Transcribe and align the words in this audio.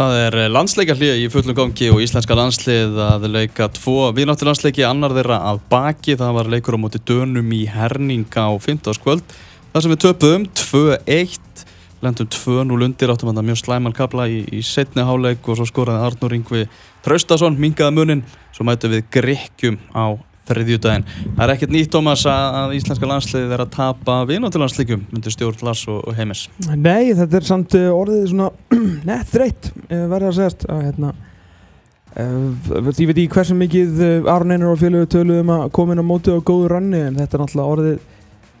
Það 0.00 0.14
er 0.16 0.34
landsleikarlið 0.48 1.18
í 1.20 1.24
fullum 1.28 1.52
gangi 1.58 1.90
og 1.92 1.98
íslenska 2.00 2.32
landslið 2.32 2.94
að 3.04 3.26
leika 3.34 3.66
tvo 3.76 4.06
viðnáttu 4.16 4.46
landsleiki, 4.48 4.80
annar 4.88 5.12
þeirra 5.12 5.36
að 5.50 5.60
baki. 5.68 6.14
Það 6.16 6.38
var 6.38 6.48
leikur 6.54 6.78
á 6.80 6.80
móti 6.80 7.02
dönum 7.04 7.50
í 7.52 7.66
herninga 7.68 8.46
á 8.48 8.52
15. 8.56 8.94
skvöld. 8.96 9.34
Það 9.74 9.84
sem 9.84 9.92
við 9.92 10.00
töpuðum 10.06 10.46
2-1, 10.56 11.66
lendum 12.00 12.30
2-0 12.32 12.88
undir, 12.88 13.12
áttum 13.12 13.34
að 13.34 13.42
það 13.42 13.48
mjög 13.50 13.60
slæmal 13.60 13.92
kapla 14.00 14.24
í, 14.32 14.40
í 14.48 14.64
setni 14.64 15.04
háleik 15.04 15.44
og 15.44 15.60
svo 15.60 15.68
skoraði 15.68 16.08
Arnur 16.08 16.38
Ingvi 16.38 16.64
Traustason, 17.04 17.60
mingaða 17.60 17.98
munin, 18.00 18.24
svo 18.56 18.64
mætu 18.70 18.88
við 18.88 19.04
Grekkjum 19.12 19.76
á 19.92 20.16
þriðjúdæðin. 20.50 21.06
Það 21.24 21.42
er 21.44 21.52
ekkert 21.54 21.74
nýtt 21.74 21.90
Thomas 21.94 22.26
að 22.28 22.76
íslenska 22.76 23.08
landsliðið 23.10 23.56
er 23.56 23.64
að 23.64 23.72
tapa 23.76 24.18
viðnáttilandsleikum 24.28 25.02
myndir 25.10 25.34
stjórn 25.34 25.64
Lars 25.66 25.86
og, 25.90 26.02
og 26.04 26.18
Heimis. 26.18 26.44
Nei, 26.74 27.12
þetta 27.16 27.40
er 27.40 27.48
samt 27.48 27.76
uh, 27.78 27.88
orðið 27.94 28.30
svona 28.32 28.50
nett 29.10 29.32
þreytt, 29.32 29.72
uh, 29.88 30.06
verður 30.12 30.30
að 30.30 30.38
segjast 30.38 30.64
að 30.68 30.86
hérna 30.88 31.12
uh, 32.14 32.46
ég 32.76 33.10
veit 33.10 33.16
ekki 33.16 33.28
hversu 33.34 33.58
mikið 33.58 34.02
Aron 34.30 34.54
Einar 34.54 34.74
og 34.74 34.80
fjöluðu 34.82 35.10
töluðum 35.16 35.54
að 35.56 35.68
koma 35.76 35.96
inn 35.96 36.02
á 36.02 36.10
móti 36.10 36.34
og 36.34 36.42
góðu 36.46 36.72
ranni 36.74 37.04
en 37.06 37.20
þetta 37.20 37.38
er 37.38 37.44
náttúrulega 37.44 37.76
orðið 37.76 38.00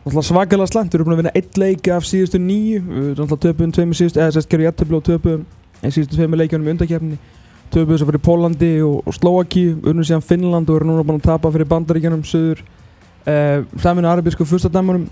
náttúrulega 0.00 0.28
svakalega 0.30 0.70
slæmt, 0.70 0.94
við 0.94 1.00
erum 1.00 1.10
búin 1.10 1.16
að 1.18 1.22
vinna 1.24 1.36
eitt 1.36 1.58
leik 1.60 1.90
af 1.92 2.06
síðustu 2.08 2.40
nýju, 2.40 2.80
við 2.86 3.10
erum 3.10 3.26
náttúrulega 3.26 3.44
töpuðum 3.46 3.74
tveimur 3.76 3.98
síðustu, 3.98 4.22
eða 4.22 4.36
sérst 4.36 4.50
gerur 4.50 4.66
jættabli 4.68 4.96
og 4.96 5.04
töpuðum 5.08 5.42
síðustu 5.84 6.16
tveimur 6.16 6.40
leikjónum 6.40 6.70
í 6.70 6.74
undakefni 6.74 7.18
töfum 7.72 7.94
þess 7.94 8.04
að 8.04 8.12
fyrir 8.12 8.24
Pólandi 8.26 8.70
og, 8.86 9.10
Slovaki 9.16 9.64
unnum 9.74 10.06
síðan 10.06 10.26
Finnland 10.26 10.70
og 10.70 10.80
eru 10.80 10.90
núna 10.90 11.06
búin 11.06 11.20
að 11.20 11.28
tapa 11.30 11.50
fyrir 11.54 11.68
Bandaríkjanum, 11.70 12.22
Suður 12.26 12.62
eh, 13.24 13.62
saminu 13.80 14.10
arabísku 14.10 14.46
fyrstadæmurum 14.48 15.08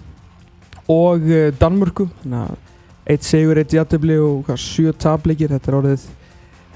og 0.88 1.28
eh, 1.28 1.50
Danmörku. 1.58 2.08
Eitt 3.08 3.24
segur, 3.24 3.56
eitt 3.56 3.72
jættibli 3.72 4.19
og 4.20 4.50
sjö 4.60 4.92
tapleikir 4.92 5.55
þetta 5.55 5.70
er 5.72 5.80
orðið 5.82 6.08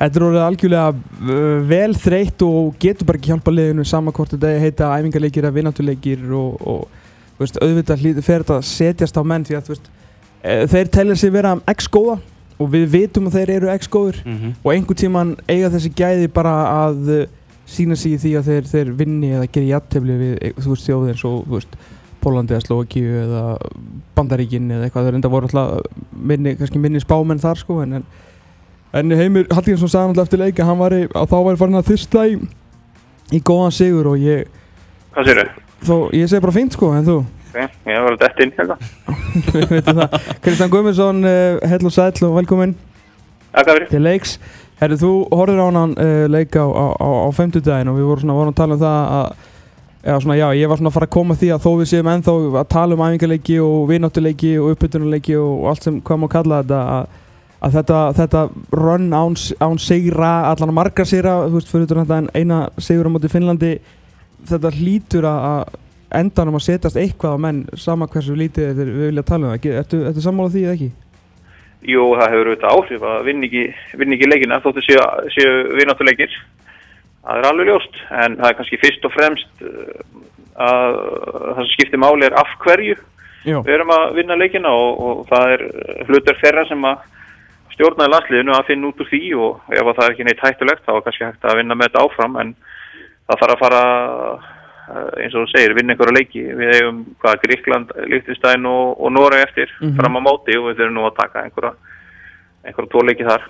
Þetta 0.02 0.18
er 0.18 0.24
orðið 0.26 0.42
algjörlega 0.42 0.86
uh, 1.30 1.58
vel 1.68 1.92
þreytt 1.94 2.42
og 2.42 2.72
getur 2.82 3.06
bara 3.06 3.20
ekki 3.20 3.30
hjálpa 3.30 3.52
liðinu 3.54 3.84
samankort 3.86 4.32
þetta 4.34 4.48
heita 4.58 4.88
æfingarleikir 4.96 5.44
eða 5.44 5.54
vinnatuleikir 5.54 6.24
og, 6.34 6.56
og 6.66 7.38
veist, 7.38 7.60
auðvitað 7.62 8.02
fer 8.18 8.42
þetta 8.42 8.56
að 8.56 8.66
setjast 8.66 9.20
á 9.20 9.22
menn 9.22 9.46
því 9.46 9.58
að 9.58 9.70
veist, 9.70 9.86
e, 10.42 10.56
þeir 10.72 10.90
telja 10.96 11.18
sig 11.20 11.34
vera 11.34 11.54
x-góða 11.74 12.18
og 12.58 12.72
við 12.72 12.88
vitum 12.92 13.28
að 13.28 13.38
þeir 13.38 13.54
eru 13.56 13.70
x-góður 13.74 14.18
mm 14.24 14.36
-hmm. 14.36 14.52
og 14.62 14.72
einhvern 14.72 15.00
tíman 15.02 15.36
eiga 15.48 15.70
þessi 15.70 15.92
gæði 15.96 16.28
bara 16.28 16.54
að 16.88 17.08
uh, 17.08 17.24
sína 17.66 17.96
sig 17.96 18.16
í 18.16 18.20
því 18.20 18.32
að 18.38 18.48
þeir, 18.50 18.68
þeir 18.72 18.92
vinni 18.98 19.32
eða 19.32 19.48
gerir 19.48 19.68
jættefli 19.68 20.16
við 20.20 20.38
eh, 20.40 20.54
þú 20.58 20.74
veist 20.74 20.88
þjóðir 20.88 21.14
eins 21.14 21.24
og 21.24 21.44
veist, 21.48 21.76
Pólandi 22.22 22.54
eða 22.54 22.62
Slovakíu 22.66 23.16
eða 23.18 23.58
Bandaríkin 24.14 24.70
eða 24.70 24.86
eitthvað 24.86 25.08
er 25.08 25.16
enda 25.18 25.30
voru 25.32 25.48
alltaf 25.48 25.80
minni, 26.12 26.54
minni 26.78 27.00
spámenn 27.02 27.42
þar 27.42 27.58
sko 27.58 27.80
en, 27.82 28.04
en 28.92 29.10
Heimir 29.10 29.48
Hallgrímsson 29.50 29.90
sagði 29.90 30.12
alltaf 30.12 30.28
eftir 30.28 30.38
leika 30.38 30.66
hann 30.68 30.78
var 30.78 30.94
í, 30.94 31.08
að 31.10 31.32
þá 31.32 31.38
var 31.48 31.58
farin 31.58 31.80
að 31.80 31.90
þyrsta 31.90 32.26
í, 32.30 32.36
í 33.32 33.40
góðan 33.42 33.74
sigur 33.74 34.12
og 34.12 34.22
ég 34.22 34.46
Hvað 35.12 35.26
sér 35.28 35.42
þau? 35.82 36.10
Ég 36.14 36.28
segi 36.30 36.40
bara 36.40 36.54
fint 36.54 36.72
sko 36.72 36.92
en 36.94 37.08
þú? 37.08 37.18
Ok, 37.52 37.60
ég 37.84 37.98
var 38.00 38.06
alveg 38.08 38.20
dætt 38.22 38.38
inn 38.40 38.52
hérna. 38.56 38.76
Kristján 40.42 40.70
Guðmundsson, 40.72 41.18
uh, 41.28 41.58
hell 41.68 41.84
og 41.84 41.92
sæl 41.92 42.24
og 42.24 42.36
velkomin 42.38 42.72
til 43.90 44.00
leiks. 44.00 44.38
Herru, 44.80 44.96
þú 44.96 45.10
horfður 45.28 45.60
á 45.60 45.66
hann 45.68 45.92
uh, 46.00 46.24
leik 46.32 46.56
á, 46.56 46.64
á, 46.64 46.86
á 46.96 47.28
50 47.36 47.60
daginn 47.66 47.92
og 47.92 47.98
við 47.98 48.08
vorum, 48.08 48.22
svona, 48.24 48.36
vorum 48.38 48.54
að 48.54 48.60
tala 48.62 48.78
um 48.78 48.80
það 48.80 49.02
að 49.18 49.50
Já, 50.02 50.16
svona, 50.18 50.34
já, 50.34 50.48
ég 50.58 50.66
var 50.66 50.80
svona 50.80 50.90
að 50.90 50.94
fara 50.96 51.06
að 51.06 51.14
koma 51.14 51.34
því 51.38 51.48
að 51.54 51.60
þó 51.62 51.68
við 51.78 51.88
séum 51.92 52.08
ennþá 52.10 52.32
að 52.58 52.70
tala 52.72 52.96
um 52.96 53.02
æfingarleiki 53.04 53.58
og 53.62 53.84
vinnáttuleiki 53.86 54.48
og 54.58 54.72
uppbytunuleiki 54.72 55.36
og 55.38 55.68
allt 55.70 55.86
sem 55.86 56.00
hvað 56.02 56.18
maður 56.18 56.32
kalla 56.32 56.58
þetta 56.58 56.80
að, 56.94 57.20
að 57.60 57.76
þetta, 57.76 58.00
þetta 58.18 58.42
run 58.80 59.06
án, 59.14 59.36
án 59.62 59.78
sigra, 59.78 60.32
allan 60.48 60.74
margar 60.74 61.06
sigra 61.06 61.36
þú 61.44 61.54
veist, 61.54 61.70
fyrir 61.70 62.02
þetta 62.02 62.18
eina 62.34 62.58
sigur 62.82 63.06
á 63.06 63.14
móti 63.14 63.30
Finnlandi 63.30 63.70
þetta 64.50 64.74
hlýtur 64.80 65.30
að 65.30 65.78
endanum 66.18 66.58
að 66.58 66.66
setjast 66.66 66.98
eitthvað 67.00 67.36
á 67.36 67.42
menn 67.44 67.62
sama 67.78 68.08
hversu 68.10 68.34
lítið 68.36 68.78
við 68.78 68.90
vilja 69.06 69.24
tala 69.26 69.48
um 69.48 69.54
það 69.54 69.78
Ertu, 69.80 70.00
ertu 70.08 70.24
sammálað 70.24 70.56
því 70.56 70.64
eða 70.64 70.74
ekki? 70.76 70.90
Jú, 71.92 72.02
það 72.18 72.34
hefur 72.34 72.50
auðvitað 72.50 72.74
áhrif 72.76 73.06
að 73.10 73.22
vinna 73.26 73.48
ekki, 73.48 73.62
ekki 74.06 74.28
leikina 74.30 74.60
þóttu 74.62 74.84
séu, 74.86 75.06
séu 75.34 75.54
vinnáttuleikir 75.78 76.36
það 77.22 77.38
er 77.38 77.48
alveg 77.48 77.70
ljóst 77.70 78.02
en 78.10 78.36
það 78.38 78.48
er 78.48 78.58
kannski 78.58 78.80
fyrst 78.82 79.08
og 79.08 79.14
fremst 79.14 79.64
uh, 79.66 80.04
að 80.62 81.00
það 81.00 81.62
sem 81.62 81.72
skiptir 81.72 82.02
máli 82.02 82.28
er 82.28 82.38
af 82.38 82.54
hverju 82.62 82.98
Jó. 83.42 83.58
við 83.66 83.74
erum 83.74 83.90
að 83.94 84.04
vinna 84.20 84.38
leikina 84.38 84.70
og, 84.70 85.02
og 85.02 85.24
það 85.32 85.56
er 85.56 85.66
hlutur 86.06 86.38
þeirra 86.42 86.66
sem 86.70 86.86
að 86.86 87.08
stjórnaði 87.72 88.12
landsliðinu 88.12 88.54
að 88.54 88.66
finna 88.68 88.90
út 88.90 89.02
úr 89.02 89.10
því 89.10 89.22
og 89.42 89.72
ef 89.74 89.86
það 89.90 90.04
er 90.04 90.14
ekki 90.14 90.26
neitt 90.28 90.44
hættulegt 90.44 90.86
þá 90.86 90.92
er 90.94 91.04
kannski 91.06 91.26
hægt 91.26 91.46
að 91.48 91.58
vinna 91.62 91.78
með 91.78 91.90
þetta 91.90 92.06
áfram 92.06 92.42
en 92.42 92.56
það 93.26 93.42
þarf 93.42 93.54
að 93.56 93.62
fara 93.64 93.82
Eh, 93.82 94.52
eins 94.92 95.34
og 95.34 95.44
þú 95.44 95.48
segir, 95.52 95.74
vinna 95.76 95.94
einhverja 95.94 96.16
leiki. 96.18 96.42
Við 96.58 96.70
hefum 96.76 97.00
hvað 97.22 97.40
Gríkland, 97.46 97.92
Líktinstæn 98.12 98.68
og, 98.68 99.00
og 99.00 99.12
Nóra 99.12 99.42
eftir 99.42 99.68
mm 99.80 99.88
-hmm. 99.88 99.96
fram 99.96 100.16
á 100.16 100.20
móti 100.20 100.56
og 100.58 100.68
við 100.68 100.78
þurfum 100.78 100.94
nú 100.94 101.04
að 101.06 101.18
taka 101.20 101.42
einhverja 101.42 101.72
einhverja 102.64 102.90
tvo 102.90 103.02
leiki 103.02 103.24
þar. 103.24 103.42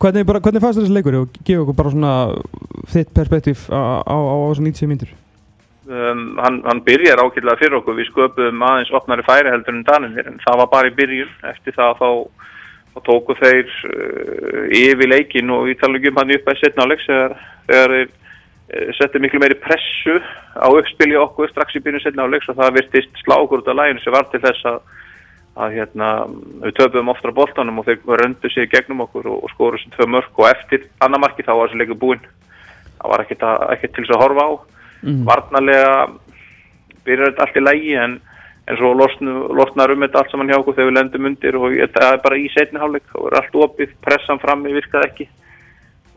Hvernig, 0.00 0.26
bara, 0.26 0.40
hvernig 0.40 0.62
fannst 0.62 0.80
þessi 0.80 0.94
leikur? 0.94 1.14
Og 1.14 1.28
gefa 1.44 1.62
okkur 1.62 1.76
bara 1.76 1.90
svona 1.90 2.12
þitt 2.92 3.10
perspektíf 3.14 3.68
á, 3.70 4.00
á, 4.06 4.16
á 4.16 4.34
þessu 4.48 4.62
90 4.62 4.88
myndur? 4.88 5.10
Um, 5.90 6.38
hann, 6.38 6.62
hann 6.64 6.84
byrjar 6.84 7.18
ákveðlega 7.18 7.58
fyrir 7.58 7.78
okkur. 7.78 7.98
Við 7.98 8.06
sköpum 8.10 8.62
aðeins 8.62 8.92
opnari 8.92 9.22
færi 9.22 9.50
heldur 9.50 9.74
en 9.74 9.84
Danir 9.84 10.26
en 10.26 10.40
það 10.46 10.58
var 10.58 10.66
bara 10.66 10.88
í 10.88 10.94
byrjun. 10.94 11.32
Eftir 11.42 11.74
það 11.74 11.92
þá, 12.00 12.10
þá 12.94 12.98
tóku 13.04 13.34
þeir 13.34 13.68
uh, 13.90 14.64
yfir 14.70 15.08
leikin 15.08 15.50
og 15.50 15.66
við 15.66 15.80
talum 15.80 15.96
ekki 15.96 16.08
um 16.08 16.16
hann 16.16 16.34
upp 16.36 16.48
að 16.48 16.60
setna 16.60 16.84
á 16.84 16.90
leiks 16.90 17.06
þegar 17.06 17.90
þeir 17.90 18.08
Eh, 18.10 18.19
setti 18.98 19.20
miklu 19.22 19.40
meiri 19.42 19.58
pressu 19.58 20.16
á 20.54 20.68
uppspili 20.70 21.16
okkur 21.18 21.50
strax 21.50 21.76
í 21.76 21.82
byrjun 21.84 22.02
setna 22.04 22.26
á 22.26 22.30
leiks 22.30 22.48
og 22.50 22.58
það 22.60 22.76
virtist 22.78 23.22
slá 23.22 23.36
okkur 23.40 23.62
út 23.62 23.70
af 23.70 23.78
læginu 23.78 24.02
sem 24.04 24.14
var 24.14 24.28
til 24.30 24.42
þess 24.44 24.66
að, 24.70 24.78
að 25.64 25.76
hérna, 25.78 26.10
við 26.66 26.76
töfum 26.78 27.12
ofta 27.12 27.32
á 27.34 27.38
boltanum 27.38 27.80
og 27.82 27.88
þeir 27.88 28.20
röndu 28.22 28.52
sig 28.54 28.70
gegnum 28.70 29.02
okkur 29.06 29.26
og, 29.26 29.44
og 29.44 29.54
skoru 29.54 29.80
sem 29.80 29.94
tvö 29.96 30.06
mörg 30.14 30.38
og 30.38 30.50
eftir 30.52 30.86
annar 31.02 31.22
marki 31.24 31.46
þá 31.46 31.54
var 31.56 31.70
þessi 31.70 31.82
leiku 31.82 31.98
búinn. 31.98 32.26
Það 33.00 33.12
var 33.14 33.24
ekkert, 33.24 33.46
að, 33.48 33.66
ekkert 33.74 33.96
til 33.96 34.04
þess 34.04 34.16
að 34.16 34.22
horfa 34.24 34.46
á. 34.46 34.52
Mm. 35.00 35.22
varnarlega 35.24 35.92
byrjar 37.06 37.30
þetta 37.30 37.44
allt 37.46 37.56
í 37.56 37.60
lægi 37.64 37.92
en, 37.96 38.16
en 38.68 38.76
svo 38.76 38.90
losnu, 38.92 39.36
losnar 39.56 39.94
um 39.94 40.02
þetta 40.04 40.20
allt 40.20 40.34
saman 40.34 40.50
hjá 40.50 40.58
okkur 40.58 40.76
þegar 40.76 40.90
við 40.90 40.98
lendum 40.98 41.28
undir 41.30 41.56
og 41.56 41.76
það 41.94 42.08
er 42.10 42.24
bara 42.26 42.36
í 42.36 42.50
setni 42.52 42.82
hálfleik 42.82 43.14
og 43.16 43.30
er 43.30 43.38
allt 43.40 43.56
opið, 43.64 43.94
pressan 44.04 44.42
fram 44.42 44.66
í 44.68 44.74
virkað 44.76 45.06
ekki 45.08 45.28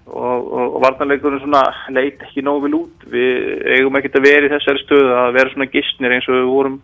og, 0.08 0.48
og, 0.54 0.76
og 0.76 0.80
varnarleikurinn 0.84 1.44
svona 1.44 1.64
leit 1.96 2.22
ekki 2.26 2.44
nógu 2.46 2.68
vil 2.68 2.80
út. 2.82 3.06
Við 3.14 3.68
eigum 3.78 4.00
ekkert 4.00 4.20
að 4.20 4.28
vera 4.28 4.50
í 4.50 4.54
þessari 4.54 4.84
stöðu 4.84 5.14
að 5.20 5.38
vera 5.38 5.54
svona 5.54 5.72
gistnir 5.74 6.16
eins 6.16 6.28
og 6.30 6.40
við 6.40 6.50
vorum 6.52 6.80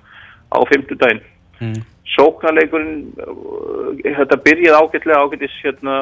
á 0.49 0.59
fymtudaginn 0.69 1.21
mm. 1.59 1.81
sóknarleikurinn 2.15 3.01
uh, 3.21 3.89
þetta 4.03 4.39
byrjaði 4.45 4.79
ágætlega 4.79 5.23
ágættis 5.23 5.57
hérna, 5.63 5.95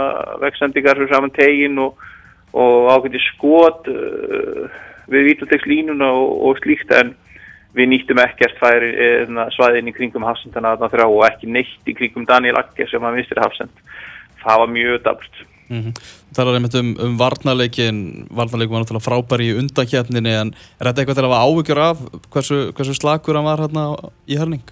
vexendingar 0.44 1.00
fyrir 1.00 1.14
saman 1.14 1.34
tegin 1.36 1.80
og, 1.84 1.98
og 2.56 2.92
ágættis 2.96 3.28
skot 3.34 3.90
uh, 3.92 4.68
við 5.12 5.32
vítatekslínuna 5.32 6.12
og 6.12 6.62
slíkt 6.62 6.94
en 6.96 7.16
við 7.78 7.92
nýttum 7.92 8.20
ekkert 8.24 8.58
færi 8.62 8.90
eða 9.04 9.50
svæðin 9.54 9.92
í 9.92 9.94
kringum 9.96 10.26
hafsendana 10.26 10.74
og 10.80 11.20
ekki 11.28 11.50
neitt 11.52 11.90
í 11.90 11.94
kringum 11.96 12.26
Daniel 12.28 12.58
Akke 12.60 12.88
sem 12.90 13.04
að 13.04 13.20
mistir 13.20 13.40
hafsend. 13.44 13.84
Það 14.42 14.62
var 14.64 14.72
mjög 14.74 15.04
dabrst 15.06 15.44
Mm 15.70 15.82
-hmm. 15.82 15.94
Það 16.36 16.48
er 16.48 16.56
einmitt 16.56 16.76
um, 16.80 16.96
um 17.04 17.18
varnarleikin 17.20 18.28
varnarleikin 18.32 18.74
var 18.74 18.84
náttúrulega 18.84 19.08
frábær 19.08 19.42
í 19.44 19.50
undakjæfninni 19.60 20.34
en 20.42 20.54
er 20.80 20.88
þetta 20.88 21.02
eitthvað 21.02 21.18
til 21.18 21.26
að 21.26 21.34
hafa 21.34 21.46
ávíkjur 21.48 21.80
af 21.84 21.98
hversu, 22.32 22.58
hversu 22.72 22.94
slakur 22.96 23.36
hann 23.36 23.50
var 23.50 23.60
hérna 23.60 23.84
í 24.28 24.38
hörning? 24.40 24.64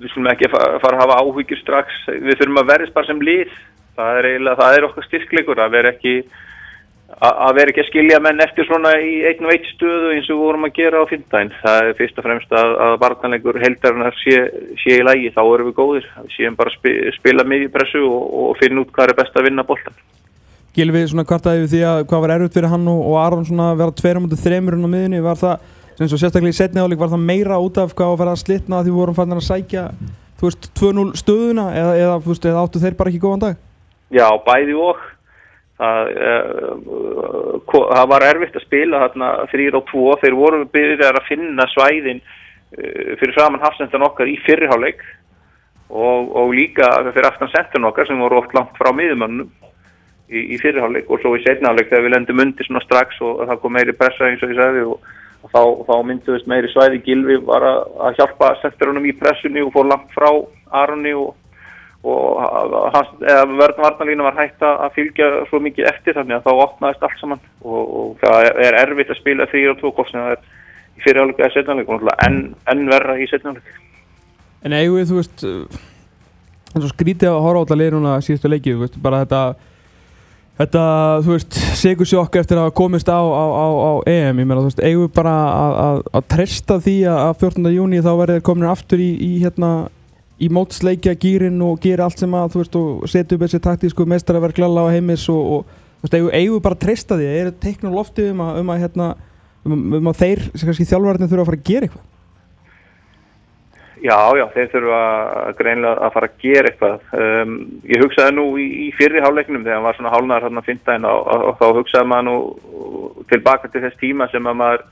Við 0.00 0.10
skulum 0.10 0.32
ekki 0.32 0.50
fara 0.50 0.96
að 0.96 1.02
hafa 1.02 1.20
ávíkjur 1.22 1.60
strax 1.62 1.88
við 2.08 2.34
þurfum 2.38 2.60
að 2.62 2.70
verðist 2.72 2.94
bara 2.94 3.06
sem 3.06 3.20
lið 3.20 3.50
það 3.96 4.18
er, 4.18 4.28
eiginlega, 4.30 4.60
það 4.60 4.76
er 4.76 4.86
okkar 4.88 5.06
styrkleikur 5.06 5.62
að 5.62 5.74
vera 5.76 5.92
ekki 5.94 6.14
að 7.24 7.54
vera 7.56 7.72
ekki 7.72 7.80
að 7.80 7.88
skilja 7.88 8.18
menn 8.20 8.42
eftir 8.44 8.66
svona 8.68 8.90
í 9.00 9.12
einn 9.24 9.46
og 9.46 9.52
eitt 9.54 9.68
stöðu 9.70 10.10
eins 10.12 10.26
og 10.32 10.40
vorum 10.42 10.66
að 10.68 10.74
gera 10.76 11.00
á 11.00 11.08
fyrndaginn. 11.08 11.52
Það 11.62 11.78
er 11.80 11.96
fyrst 11.96 12.18
og 12.20 12.26
fremst 12.26 12.52
að, 12.52 12.72
að 12.86 12.96
vartanleikur 13.00 13.58
heldarinnar 13.62 14.18
sé, 14.20 14.42
sé 14.82 14.98
í 14.98 15.06
lægi, 15.06 15.32
þá 15.32 15.40
erum 15.44 15.70
við 15.70 15.78
góðir. 15.78 16.10
Við 16.26 16.34
séum 16.36 16.58
bara 16.58 16.74
að 16.74 17.16
spila 17.16 17.46
miðjupressu 17.48 18.04
og, 18.04 18.28
og 18.42 18.60
finna 18.60 18.84
út 18.84 18.92
hvað 18.92 19.14
er 19.14 19.18
best 19.22 19.40
að 19.40 19.48
vinna 19.48 19.64
bóltan. 19.64 19.96
Gilvi, 20.76 21.06
svona 21.08 21.24
kvartaði 21.24 21.64
við 21.64 21.72
því 21.72 21.82
að 21.88 22.02
hvað 22.10 22.22
var 22.26 22.34
erfitt 22.34 22.58
fyrir 22.58 22.72
hann 22.74 22.92
og, 22.92 23.00
og 23.08 23.18
Aron 23.22 23.48
svona 23.48 23.70
að 23.72 23.80
vera 23.80 23.96
tveira 23.96 24.20
mútið 24.20 24.42
þreymurinn 24.44 24.84
á 24.84 24.90
miðunni, 24.92 25.24
var 25.24 25.40
það, 25.40 25.66
sem 25.96 26.10
svo 26.12 26.20
sérstaklega 26.20 26.52
í 26.52 26.58
setni 26.58 26.84
áleik, 26.84 27.00
var 27.00 27.14
það 27.14 27.24
meira 27.30 27.56
út 27.64 27.80
af 27.80 27.96
hvað 27.96 28.12
að 28.12 28.20
vera 28.20 28.34
að 28.36 28.42
slitna 28.42 28.82
því 28.84 28.92
vorum 28.98 29.16
fannin 29.16 29.40
að 29.40 29.46
sækja, 29.46 29.86
þú 30.36 30.50
veist, 30.50 30.68
2-0 30.76 31.06
stöðuna 31.16 31.70
eða, 31.72 31.94
eða, 32.02 32.18
eða 32.36 32.66
áttu 32.66 32.82
þeir 32.82 32.98
bara 33.00 33.14
ekki 33.14 33.22
góðan 33.24 33.44
dag? 33.46 33.62
Já, 34.12 34.26
bæði 34.44 34.76
og 34.84 35.00
Það, 35.76 36.10
uh, 36.16 37.60
það 37.68 38.06
var 38.14 38.24
erfitt 38.24 38.56
að 38.56 38.64
spila 38.64 39.02
þarna 39.04 39.30
þrýr 39.52 39.76
og 39.76 39.84
tvo. 39.90 40.06
Þeir 40.22 40.36
voru 40.38 40.64
byrjar 40.72 41.18
að 41.20 41.28
finna 41.28 41.66
svæðin 41.74 42.22
uh, 42.22 43.12
fyrir 43.20 43.36
framann 43.36 43.64
hafsendan 43.64 44.06
okkar 44.08 44.30
í 44.30 44.38
fyrriháleik 44.46 45.04
og, 45.90 46.32
og 46.32 46.54
líka 46.56 46.88
fyrir 47.12 47.28
aftan 47.28 47.52
sendan 47.52 47.86
okkar 47.90 48.08
sem 48.08 48.20
voru 48.20 48.40
oft 48.40 48.56
langt 48.56 48.74
frá 48.80 48.90
miðumannum 48.96 49.50
í, 50.30 50.42
í 50.54 50.58
fyrirháleik 50.62 51.10
og 51.10 51.22
svo 51.22 51.36
í 51.36 51.44
setniháleik 51.44 51.90
þegar 51.90 52.06
við 52.06 52.14
lendum 52.16 52.42
undir 52.46 52.68
svona 52.68 52.82
strax 52.84 53.20
og 53.22 53.44
það 53.44 53.62
kom 53.62 53.76
meiri 53.76 53.94
pressa 53.96 54.28
eins 54.30 54.42
og 54.42 54.52
ég 54.52 54.60
sagði 54.60 54.84
og, 54.90 55.10
þá, 55.52 55.62
þá 55.86 55.94
mynduðist 56.08 56.50
meiri 56.50 56.70
svæði. 56.72 57.02
Gilvi 57.06 57.38
var 57.46 57.66
að, 57.68 58.14
hjálpa 58.18 58.54
sektorunum 58.62 59.06
í 59.06 59.14
pressunni 59.18 59.62
og 59.62 59.74
fór 59.76 59.90
langt 59.92 60.14
frá 60.16 60.30
Aronni 60.82 61.14
og, 61.16 61.34
og 62.06 63.56
verðnvarnalínu 63.60 64.26
var 64.26 64.38
hægt 64.38 64.62
að 64.62 64.92
fylgja 64.94 65.30
svo 65.50 65.60
mikið 65.64 65.88
eftir 65.90 66.16
þannig 66.18 66.38
að 66.38 66.46
þá 66.46 66.62
opnaðist 66.66 67.06
allt 67.06 67.18
saman 67.22 67.42
og, 67.64 67.82
og 67.82 68.14
það 68.22 68.50
er 68.68 68.78
erfitt 68.82 69.10
að 69.10 69.20
spila 69.20 69.48
því 69.50 69.64
og 69.72 69.82
tók 69.82 70.02
sem 70.10 70.20
það 70.20 70.36
er 70.36 70.46
í 70.96 71.04
fyrirháleik 71.04 71.42
eða 71.42 71.52
setniháleik 71.56 72.10
en, 72.28 72.40
en 72.72 72.86
verra 72.92 73.18
í 73.18 73.28
setniháleik 73.30 73.82
En 74.66 74.74
eigum 74.74 74.98
við, 74.98 75.10
þú 75.10 75.20
veist 75.20 75.46
en 76.76 76.82
svo 76.82 76.92
skrítið 76.92 77.30
að 77.30 77.42
horfa 77.44 77.76
á 77.76 77.80
leið 77.80 77.96
núna 77.96 78.18
síðustu 78.24 78.50
leikið, 78.52 78.78
veist, 78.84 79.00
bara 79.02 79.22
þetta 79.24 79.42
þetta, 80.56 80.84
þú 81.24 81.34
veist, 81.34 81.58
segur 81.80 82.08
sjokk 82.08 82.38
eftir 82.40 82.60
að 82.60 82.72
komist 82.76 83.10
á, 83.12 83.20
á, 83.20 83.44
á, 83.44 83.66
á 83.68 83.92
EM 84.08 84.40
ég 84.42 84.48
meina, 84.48 84.62
þú 84.62 84.70
veist, 84.70 84.82
eigum 84.84 85.04
við 85.06 85.12
bara 85.18 85.34
að, 85.50 85.76
að, 85.84 86.00
að 86.18 86.26
treysta 86.32 86.78
því 86.84 86.96
að 87.12 87.32
14. 87.44 87.70
júni 87.76 88.02
þá 88.04 88.12
verður 88.22 88.46
komin 88.48 88.70
aftur 88.70 89.02
í, 89.02 89.10
í 89.20 89.32
hérna 89.44 89.72
í 90.36 90.50
mótsleikja 90.52 91.14
gýrin 91.20 91.62
og 91.64 91.78
gera 91.80 92.06
allt 92.06 92.20
sem 92.20 92.34
að 92.36 92.50
þú 92.54 92.62
veist, 92.62 92.76
og 92.80 93.06
setja 93.08 93.36
upp 93.36 93.46
þessi 93.46 93.62
taktísku 93.64 94.08
mestrarverk 94.08 94.58
lalla 94.60 94.84
á 94.84 94.92
heimis 94.92 95.28
og, 95.32 95.46
og 95.54 95.78
þú 96.04 96.10
veist, 96.10 96.36
eigum 96.40 96.64
bara 96.64 96.76
að 96.76 96.84
treysta 96.84 97.16
því, 97.16 97.30
er 97.30 97.48
þetta 97.50 97.64
teiknur 97.64 97.96
loftið 97.96 98.34
um 98.34 98.44
að, 98.44 98.60
um 98.60 98.74
að 98.74 98.82
hérna, 98.84 99.08
um, 99.64 99.80
um 100.00 100.12
að 100.12 100.20
þeir, 100.20 100.44
þjálfvarnir 100.60 101.32
þurfa 101.32 101.46
að 101.46 101.50
fara 101.50 101.60
að 101.62 101.66
gera 101.70 101.88
eitthvað 101.88 102.12
Já, 104.04 104.18
já, 104.36 104.44
þeir 104.52 104.68
þurfa 104.74 104.98
greinlega 105.56 106.04
að 106.04 106.12
fara 106.14 106.28
að 106.28 106.42
gera 106.42 106.70
eitthvað. 106.70 107.06
Um, 107.16 107.54
ég 107.88 108.02
hugsaði 108.04 108.34
nú 108.36 108.44
í, 108.60 108.66
í 108.84 108.88
fyrri 108.94 109.22
hálfleiknum 109.24 109.64
þegar 109.64 109.78
hann 109.78 109.86
var 109.86 109.96
svona 109.96 110.12
hálnaðar 110.12 110.46
hérna 110.46 110.62
að 110.62 110.68
finna 110.68 110.96
einn 110.96 111.08
og, 111.08 111.46
þá 111.56 111.66
hugsaði 111.78 112.10
maður 112.12 112.26
nú 112.28 113.24
tilbaka 113.32 113.70
til 113.72 113.82
þess 113.86 114.00
tíma 114.02 114.28
sem 114.30 114.46
að 114.46 114.58
maður 114.60 114.84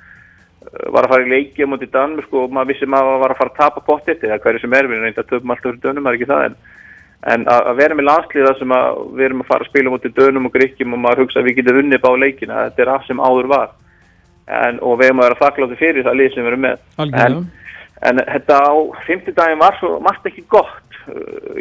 var 0.95 1.07
að 1.07 1.13
fara 1.13 1.27
í 1.27 1.31
leiki 1.31 1.67
á 1.67 1.71
móti 1.71 1.89
Danmurk 1.93 2.33
og 2.35 2.53
maður 2.55 2.73
vissi 2.73 2.89
maður 2.91 3.21
var 3.23 3.35
að 3.35 3.41
fara 3.41 3.53
að 3.53 3.59
tapa 3.61 3.85
pottit 3.85 4.25
eða 4.25 4.41
hverju 4.43 4.63
sem 4.63 4.77
er, 4.79 4.89
við 4.91 5.05
reynda 5.05 5.25
að 5.25 5.31
töfum 5.33 5.55
alltaf 5.55 5.71
fyrir 5.71 5.83
dönum, 5.83 6.05
það 6.05 6.13
er 6.13 6.19
ekki 6.19 6.31
það 6.31 6.45
en, 6.49 6.57
en 7.35 7.47
að, 7.55 7.63
að 7.71 7.81
vera 7.83 7.99
með 7.99 8.09
landsliða 8.09 8.53
sem 8.59 8.77
að 8.77 9.01
við 9.15 9.27
erum 9.29 9.45
að 9.45 9.51
fara 9.53 9.67
að 9.67 9.71
spila 9.71 9.95
móti 9.95 10.13
dönum 10.19 10.49
og 10.49 10.55
gríkjum 10.55 10.97
og 10.97 11.03
maður 11.05 11.25
hugsaði 11.25 11.45
að 11.45 11.51
við 11.51 11.59
getum 11.61 11.79
vunnið 11.81 12.05
bá 12.05 12.11
leikina, 12.25 12.63
þetta 12.69 12.85
er 12.85 12.93
af 12.95 13.09
sem 13.09 13.25
áður 13.25 13.51
var 13.55 13.75
en, 14.47 14.81
og 14.81 14.99
við 15.01 15.11
erum 15.11 15.23
að 15.23 15.29
vera 15.29 15.41
þakklátti 15.43 15.81
fyrir 15.81 16.07
það 16.07 16.19
lið 16.21 16.33
sem 16.35 16.45
við 16.45 16.53
erum 16.53 16.65
með. 16.67 16.83
Algjörlega. 17.05 17.45
En 18.05 18.21
þetta 18.21 18.57
á 18.61 18.75
fymtudagin 19.07 19.63
var 19.63 19.77
svo 19.79 19.95
margt 20.05 20.27
ekki 20.29 20.45
gott. 20.53 20.99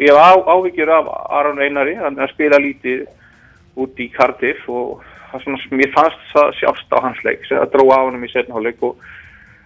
Ég 0.00 0.10
hef 0.10 0.18
á, 0.20 0.32
ávíkjur 0.52 0.90
af 0.92 1.08
Aron 1.38 1.62
Einari, 1.62 1.94
hann 2.00 2.18
spila 2.32 2.60
lítið 2.60 3.06
út 3.80 4.00
í 4.00 4.10
Cardiff 4.12 4.68
og 4.68 5.04
svona, 5.42 5.60
mér 5.80 5.92
fannst 5.94 6.24
það 6.32 6.50
sjást 6.60 6.94
á 6.94 6.98
hans 7.04 7.20
leik, 7.26 7.44
það 7.48 7.70
dróð 7.72 7.92
á 7.94 8.00
hann 8.04 8.26
í 8.26 8.30
setnháleik 8.32 8.84
og, 8.86 9.02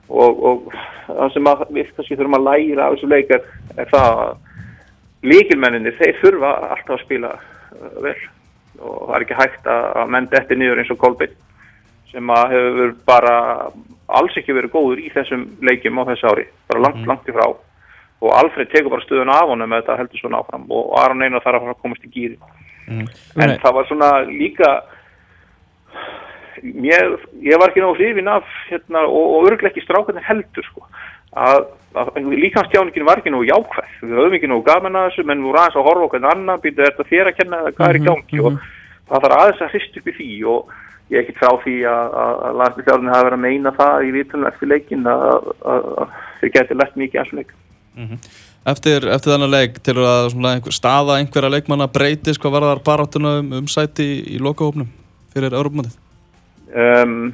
og, 0.09 0.43
og 0.51 0.73
það 1.09 1.35
sem 1.35 1.51
að, 1.53 1.65
við 1.77 1.93
kannski 1.97 2.19
þurfum 2.19 2.39
að 2.39 2.49
læra 2.49 2.87
af 2.87 2.97
þessu 2.97 3.11
leik 3.13 3.35
er, 3.37 3.45
er 3.77 3.93
það 3.93 4.23
að 4.25 5.29
líkilmenninni, 5.29 5.95
þeir 5.99 6.19
þurfa 6.23 6.55
alltaf 6.71 6.97
að 6.97 7.05
spila 7.05 7.35
uh, 7.35 8.01
vel 8.07 8.17
og 8.79 8.99
það 9.09 9.15
er 9.17 9.25
ekki 9.27 9.39
hægt 9.41 9.71
að, 9.71 9.87
að 9.99 10.11
menn 10.15 10.29
detti 10.33 10.59
niður 10.59 10.83
eins 10.83 10.93
og 10.95 11.01
Kolbeinn 11.03 11.39
sem 12.09 12.31
að 12.33 12.53
hefur 12.55 12.93
bara 13.09 13.33
alls 14.19 14.37
ekki 14.41 14.55
verið 14.57 14.73
góður 14.73 15.01
í 15.03 15.11
þessum 15.13 15.43
leikjum 15.67 15.99
á 16.01 16.09
þessu 16.13 16.31
ári, 16.31 16.47
bara 16.71 16.85
langt, 16.87 17.03
mm. 17.03 17.09
langt 17.11 17.29
í 17.29 17.35
frá 17.37 17.49
og 18.19 18.31
Alfred 18.35 18.71
tekur 18.73 18.95
bara 18.95 19.05
stuðun 19.05 19.31
af 19.31 19.51
honum 19.51 19.71
með 19.71 19.83
þetta 19.83 19.99
heldur 20.01 20.23
svona 20.23 20.41
áfram 20.43 20.65
og 20.75 20.95
Aron 20.99 21.23
Einar 21.23 21.45
þarf 21.45 21.69
að 21.69 21.83
komast 21.83 22.07
í 22.07 22.13
gýri 22.15 22.39
mm. 22.89 23.05
en 23.39 23.53
Nei. 23.53 23.59
það 23.63 23.77
var 23.77 23.91
svona 23.91 24.11
líka 24.27 24.71
mér, 26.63 27.15
ég 27.45 27.61
var 27.61 27.71
ekki 27.71 27.83
náðu 27.85 27.99
hrifin 27.99 28.31
af 28.33 28.49
hérna, 28.71 29.05
og, 29.07 29.37
og 29.37 29.49
örglega 29.51 29.73
ekki 29.73 29.85
strákarnir 29.85 30.27
heldur 30.27 30.67
sko, 30.67 30.85
að, 31.37 31.69
að 31.99 32.19
líkanstjáningin 32.33 33.07
var 33.09 33.23
ekki 33.23 33.33
náðu 33.35 33.49
jákvæð 33.51 33.95
við 34.03 34.19
höfum 34.19 34.37
ekki 34.39 34.51
náðu 34.51 34.67
gaman 34.69 34.99
að 34.99 35.09
þessu 35.11 35.27
menn 35.29 35.47
voru 35.47 35.63
aðeins 35.63 35.79
að 35.79 35.89
horfa 35.89 36.09
okkur 36.09 36.23
en 36.23 36.31
annan 36.33 36.63
býta 36.65 36.89
þetta 36.89 37.09
þér 37.13 37.31
að 37.31 37.39
kenna 37.41 37.63
hvað 37.71 37.89
er 37.89 38.01
í 38.01 38.05
gangi 38.09 38.41
mm 38.41 38.45
-hmm. 38.45 38.59
og 39.09 39.09
það 39.09 39.25
þarf 39.25 39.39
aðeins 39.39 39.65
að 39.65 39.73
hrist 39.75 39.99
upp 40.01 40.09
í 40.09 40.17
því 40.19 40.33
og 40.55 40.77
ég 41.09 41.17
er 41.19 41.25
ekki 41.25 41.39
frá 41.39 41.51
því 41.63 41.77
að, 41.89 42.19
að 42.25 42.59
landsbyrjafjörðin 42.61 43.15
hafa 43.15 43.29
verið 43.29 43.39
að 43.39 43.47
meina 43.47 43.73
það 43.79 44.05
í 44.05 44.13
vitunum 44.19 44.51
eftir 44.51 44.69
leikin 44.73 45.09
að, 45.09 45.49
að 45.65 45.89
þau 46.41 46.49
getur 46.59 46.81
lett 46.81 47.01
mikið 47.01 47.21
af 47.21 47.27
þessu 47.27 47.41
leik 47.41 47.53
mm 47.97 48.07
-hmm. 48.07 48.19
Eftir, 48.69 49.07
eftir 49.09 49.33
þennan 49.33 49.55
leik 49.55 49.79
til 49.81 49.95
að 50.03 50.35
einhver, 50.35 50.75
staða 50.75 51.17
einhverja 51.19 51.53
leikmanna 51.55 51.87
breytist 51.89 52.41
hvað 52.43 52.53
var 52.57 52.67
þar 52.67 52.83
barátuna 52.85 53.39
um, 53.41 53.53
um 53.61 53.69
sæti 53.71 54.05
í, 54.05 54.19
í 54.35 54.41
lokahópnum 54.43 54.91
fyrir 55.33 55.55
Europamöndið? 55.57 55.95
Um, 56.69 57.33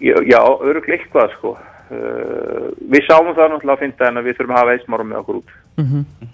já, 0.00 0.38
öruglega 0.40 0.96
eitthvað 0.96 1.34
sko 1.36 1.50
uh, 1.56 2.68
við 2.88 3.04
sáum 3.04 3.34
það 3.36 3.52
náttúrulega 3.52 3.74
að 3.74 3.82
finna 3.82 4.08
en 4.08 4.20
að 4.20 4.28
við 4.28 4.38
þurfum 4.38 4.54
að 4.54 4.62
hafa 4.62 4.76
eismárum 4.76 5.10
með 5.10 5.20
okkur 5.20 5.40
út 5.42 5.52
mm 5.76 5.84
-hmm. 5.90 6.30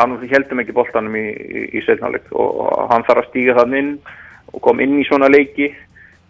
hann 0.00 0.16
heldum 0.32 0.62
ekki 0.64 0.74
boltanum 0.74 1.16
í, 1.16 1.26
í, 1.30 1.62
í 1.78 1.84
setnáleik 1.86 2.26
og, 2.32 2.50
og 2.64 2.90
hann 2.90 3.06
þarf 3.06 3.24
að 3.24 3.30
stíga 3.30 3.56
þann 3.60 3.78
inn 3.82 3.92
og 4.52 4.60
kom 4.66 4.80
inn 4.80 4.98
í 4.98 5.06
svona 5.06 5.30
leiki 5.30 5.70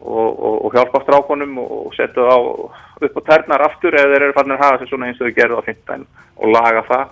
og, 0.01 0.29
og, 0.29 0.65
og 0.65 0.77
hjálpa 0.77 1.03
strákonum 1.05 1.59
og 1.65 1.93
setja 1.97 2.29
það 2.29 2.49
upp 3.09 3.17
á 3.17 3.23
ternar 3.33 3.65
aftur 3.65 3.97
eða 3.97 4.13
þeir 4.13 4.23
eru 4.23 4.37
fannir 4.37 4.57
að 4.59 4.65
hafa 4.65 4.79
sér 4.79 4.93
svona 4.93 5.09
eins 5.09 5.21
og 5.21 5.29
þau 5.29 5.39
gerðu 5.41 5.61
á 5.61 5.69
fintæn 5.69 6.07
og 6.37 6.53
laga 6.53 6.83
það 6.89 7.07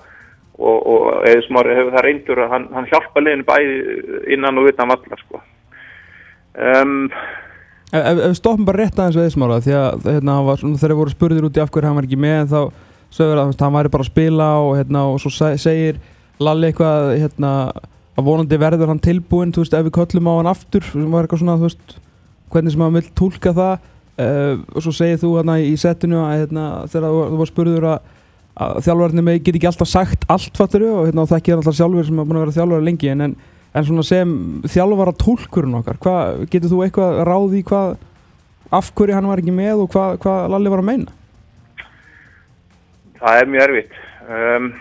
og, 0.58 0.78
og 0.86 1.28
eða 1.28 1.44
smári 1.46 1.76
hefur 1.78 1.94
það 1.96 2.04
reyndur 2.04 2.42
að 2.44 2.50
hann, 2.54 2.66
hann 2.74 2.88
hjálpa 2.92 3.22
liðinu 3.22 3.46
bæði 3.48 3.76
innan 4.34 4.58
og 4.58 4.68
utan 4.72 4.90
vallar 4.92 5.22
sko. 5.24 5.40
Um, 6.58 6.94
Ef, 7.88 8.18
við 8.18 8.34
stoppum 8.36 8.66
bara 8.68 8.82
rétt 8.82 8.98
aðeins 9.00 9.16
við 9.16 9.26
Eðsmára 9.30 9.62
því 9.64 9.74
að 9.78 10.08
hérna, 10.10 10.32
var, 10.44 10.60
þegar 10.60 10.92
við 10.92 10.98
vorum 10.98 11.14
spurðir 11.14 11.46
út 11.48 11.56
í 11.56 11.62
af 11.62 11.70
hverju 11.72 11.88
hann 11.88 11.96
var 11.96 12.08
ekki 12.08 12.18
með 12.20 12.50
þá 12.50 12.60
sögur 13.16 13.40
að 13.40 13.54
hann 13.62 13.76
væri 13.78 13.92
bara 13.94 14.04
að 14.04 14.10
spila 14.10 14.48
og, 14.60 14.72
hérna, 14.76 15.04
og 15.08 15.22
svo 15.22 15.32
segir 15.56 16.00
Lalli 16.38 16.68
eitthvað 16.68 17.14
hérna 17.16 17.52
að 18.18 18.26
vonandi 18.26 18.58
verður 18.60 18.92
hann 18.92 19.00
tilbúin 19.02 19.54
veist, 19.56 19.74
ef 19.74 19.86
við 19.86 19.94
köllum 19.96 20.28
á 20.30 20.32
hann 20.36 20.50
aftur 20.50 20.84
svona, 20.84 21.56
veist, 21.62 21.96
hvernig 22.52 22.74
sem 22.74 22.84
hann 22.84 22.98
vil 22.98 23.08
tólka 23.18 23.54
það. 23.56 23.88
Uh, 24.18 24.60
og 24.74 24.82
svo 24.82 24.92
segir 24.98 25.20
þú 25.22 25.32
í 25.62 25.74
setinu 25.78 26.18
að 26.24 26.40
hérna, 26.42 26.62
þegar 26.90 27.12
þú, 27.14 27.18
þú 27.30 27.36
var 27.38 27.50
spurður 27.52 27.84
að, 27.86 28.08
að 28.58 28.80
þjálfverðinni 28.88 29.24
með 29.28 29.36
get 29.46 29.58
ekki 29.58 29.68
alltaf 29.70 29.90
sagt 29.90 30.26
allt 30.34 30.58
fattur 30.58 30.86
og 30.90 31.12
það 31.14 31.36
ekki 31.36 31.52
er 31.54 31.60
alltaf 31.60 31.76
sjálfur 31.78 32.08
sem 32.08 32.18
er 32.18 32.26
búin 32.26 32.40
að 32.40 32.44
vera 32.44 32.56
þjálfverð 32.56 32.88
lengi 32.88 33.12
en, 33.12 33.22
en, 33.28 33.36
en 33.74 33.84
svona 33.84 34.04
sem 34.06 34.34
þjálfvara 34.68 35.14
tólkurinn 35.20 35.78
okkar, 35.80 35.98
hvað, 36.02 36.44
getur 36.52 36.72
þú 36.72 36.82
eitthvað 36.84 37.22
ráð 37.28 37.56
í 37.58 37.62
hvað, 37.68 37.96
af 38.78 38.90
hverju 38.96 39.16
hann 39.16 39.30
var 39.30 39.42
ekki 39.42 39.54
með 39.54 39.84
og 39.84 39.92
hvað, 39.92 40.18
hvað 40.24 40.50
Lalli 40.54 40.72
var 40.72 40.82
að 40.82 40.88
meina? 40.88 41.16
Það 43.18 43.42
er 43.42 43.52
mjög 43.52 43.66
erfitt 43.66 44.00
um, 44.28 44.72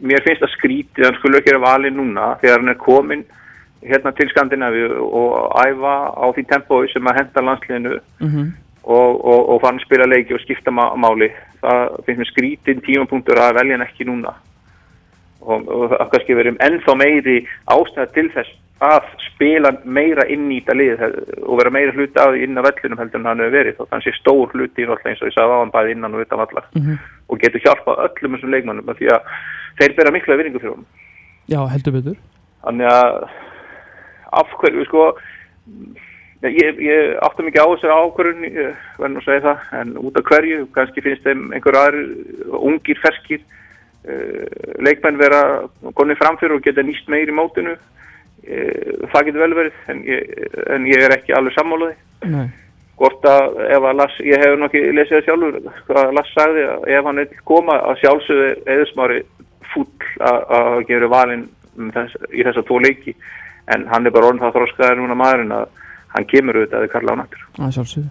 mér 0.00 0.24
finnst 0.26 0.44
að 0.46 0.58
hann 1.04 1.20
skulle 1.20 1.40
ekki 1.40 1.52
vera 1.52 1.64
valið 1.64 1.96
núna 1.96 2.34
þegar 2.42 2.60
hann 2.60 2.72
er 2.72 2.80
komin 2.80 3.24
hérna 3.82 4.12
til 4.14 4.28
Skandinavi 4.30 4.84
og 5.02 5.56
æfa 5.58 5.94
á 6.14 6.26
því 6.34 6.44
tempói 6.50 6.90
sem 6.92 7.08
að 7.08 7.18
henda 7.18 7.44
landsliðinu 7.48 7.96
mm 7.96 8.28
-hmm. 8.28 8.50
og, 8.82 9.24
og, 9.24 9.40
og 9.54 9.60
fann 9.64 9.80
spila 9.82 10.06
leiki 10.06 10.34
og 10.34 10.40
skipta 10.40 10.70
máli 10.70 11.32
það 11.60 12.04
finnst 12.06 12.20
mér 12.20 12.30
skrítið 12.30 12.82
tímapunktur 12.86 13.38
að 13.38 13.56
velja 13.58 13.76
hann 13.76 13.86
ekki 13.86 14.06
núna 14.06 14.34
og, 15.42 15.68
og 15.68 15.86
það 15.92 16.10
kannski 16.14 16.38
verið 16.38 16.60
ennþá 16.66 16.96
meiri 16.98 17.38
ástæða 17.74 18.10
til 18.16 18.28
þess 18.34 18.58
að 18.82 19.10
spila 19.28 19.70
meira 19.84 20.24
inn 20.32 20.48
í 20.50 20.58
þetta 20.58 20.74
lið 20.78 21.02
og 21.46 21.58
vera 21.60 21.70
meira 21.70 21.94
hluti 21.94 22.18
af 22.18 22.32
því 22.32 22.46
inn 22.46 22.58
á 22.58 22.66
vellunum 22.66 22.98
heldur 22.98 23.20
en 23.20 23.28
hann 23.30 23.42
hefur 23.44 23.56
verið 23.58 23.82
þá 23.82 23.98
sé 24.02 24.14
stór 24.16 24.54
hluti 24.56 24.86
eins 24.86 25.22
og 25.22 25.28
ég 25.28 25.36
sagði 25.36 25.54
á 25.54 25.62
hann 25.62 25.74
bæði 25.74 25.94
innan 25.94 26.16
og 26.16 26.24
utan 26.24 26.42
vallar 26.42 26.66
mm 26.72 26.82
-hmm. 26.82 26.98
og 27.28 27.38
getur 27.38 27.62
hjálpað 27.62 28.02
öllum 28.06 28.34
þessum 28.36 28.54
leikmannum 28.54 28.94
því 28.98 29.12
að 29.14 29.30
þeir 29.78 29.96
bera 29.96 30.14
mikla 30.14 30.38
vinningu 30.38 30.62
fyrir 30.62 30.74
honum. 30.74 30.88
Já, 31.50 31.60
heldur 31.72 31.96
betur. 31.98 32.18
Þannig 32.62 32.88
að 32.90 33.28
af 34.32 34.52
hverju, 34.60 34.84
sko, 34.88 35.06
ég, 36.46 36.78
ég 36.80 37.16
áttum 37.26 37.48
ekki 37.50 37.60
á 37.60 37.68
þessari 37.74 37.96
ákvörðun, 37.98 38.46
verður 38.98 39.12
nú 39.12 39.22
að 39.22 39.26
segja 39.26 39.44
það, 39.46 39.66
en 39.80 39.96
út 40.00 40.20
af 40.20 40.28
hverju, 40.30 40.60
kannski 40.76 41.04
finnst 41.04 41.26
þeim 41.26 41.50
einhver 41.52 41.78
aðri 41.80 42.04
ungir, 42.70 43.02
ferskir, 43.04 43.42
leikmenn 44.82 45.20
vera 45.20 45.42
konið 45.98 46.18
framfyrir 46.18 46.56
og 46.56 46.64
geta 46.64 46.82
nýst 46.86 47.10
meir 47.12 47.30
í 47.30 47.36
mótinu. 47.36 47.76
Uh, 48.42 49.06
það 49.12 49.28
getur 49.28 49.44
vel 49.44 49.54
verið, 49.60 49.78
en 49.92 50.02
ég, 50.08 50.34
en 50.74 50.90
ég 50.90 51.04
er 51.06 51.14
ekki 51.14 51.36
alveg 51.38 51.54
sammálaði. 51.54 51.94
Hvort 52.98 53.24
að 53.26 53.60
ef 53.66 53.86
að 53.88 53.96
Lass, 53.98 54.18
ég 54.22 54.42
hefur 54.42 54.60
nokkið 54.60 54.90
lesið 54.94 55.16
það 55.16 55.24
sjálfur, 55.28 55.70
hvað 55.88 56.12
Lass 56.18 56.34
sagði 56.36 56.66
að 56.70 56.90
ef 56.96 57.06
hann 57.08 57.22
vil 57.22 57.40
koma 57.48 57.78
að 57.88 58.02
sjálfsögðu 58.02 58.50
eðusmári 58.74 59.22
fúll 59.72 59.88
að 60.20 60.82
gera 60.90 61.10
valin 61.10 61.46
þess, 61.94 62.16
í 62.30 62.44
þessa 62.44 62.64
tvo 62.68 62.80
leiki 62.82 63.14
en 63.72 63.86
hann 63.90 64.06
er 64.06 64.14
bara 64.14 64.30
orðin 64.30 64.42
það 64.42 64.58
þróskaðar 64.58 64.98
núna 65.00 65.18
maðurinn 65.18 65.54
að 65.56 65.68
hann 66.16 66.28
kemur 66.30 66.58
auðvitað 66.58 66.78
að 66.78 66.84
þið 66.84 66.92
karla 66.94 67.14
á 67.14 67.20
nættur 67.20 67.46
Það 67.58 67.74
sjálfsögðu 67.78 68.10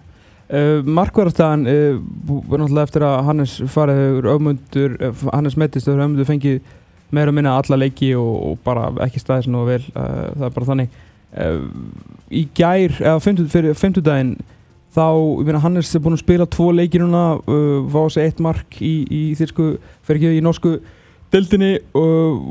uh, 0.52 0.84
Markvarastæðan 0.86 1.66
uh, 1.66 1.98
náttúrulega 2.28 2.86
eftir 2.86 3.06
að 3.06 3.18
Hannes 3.28 3.56
farið 3.72 4.28
auðmundur, 4.30 4.96
uh, 5.00 5.26
Hannes 5.32 5.58
mettist 5.60 5.90
auðvundur 5.90 6.28
fengið 6.28 6.60
meira 7.12 7.34
minna 7.34 7.56
alla 7.58 7.80
leiki 7.80 8.12
og, 8.16 8.32
og 8.46 8.62
bara 8.64 8.88
ekki 9.04 9.20
staðis 9.20 9.50
nú 9.52 9.66
vel, 9.68 9.82
uh, 9.92 10.30
það 10.36 10.48
er 10.48 10.56
bara 10.58 10.70
þannig. 10.72 10.98
Í 12.28 12.42
gær, 12.52 12.92
eða 13.00 13.20
50, 13.24 13.46
fyrir 13.48 13.76
50 13.80 14.04
daginn 14.04 14.32
þá, 14.92 15.06
ég 15.40 15.46
meina 15.48 15.62
Hannes 15.64 15.94
er 15.96 16.02
búin 16.04 16.18
að 16.18 16.26
spila 16.26 16.46
tvo 16.52 16.66
leiki 16.76 17.00
núna, 17.00 17.22
var 17.88 18.10
þessi 18.10 18.26
eitt 18.26 18.42
mark 18.44 18.76
í, 18.84 18.92
í 19.08 19.22
þýrsku, 19.38 19.70
fyrir 20.04 20.20
ekki 20.20 20.42
í 20.42 20.42
norsku 20.44 20.74
deildinni 21.32 21.78
og 21.96 22.42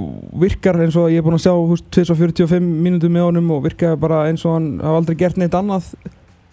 virkar 0.42 0.80
eins 0.82 0.98
og 0.98 1.12
ég 1.14 1.22
er 1.22 1.26
búin 1.26 1.38
að 1.38 1.44
sjá 1.46 1.54
húst 1.54 1.86
245 1.94 2.58
mínútur 2.82 3.14
með 3.14 3.28
honum 3.28 3.54
og 3.54 3.62
virkar 3.68 4.00
bara 4.02 4.24
eins 4.30 4.42
og 4.48 4.58
hann 4.58 4.72
hafa 4.82 5.04
aldrei 5.04 5.20
gert 5.20 5.38
neitt 5.38 5.58
annað 5.58 5.92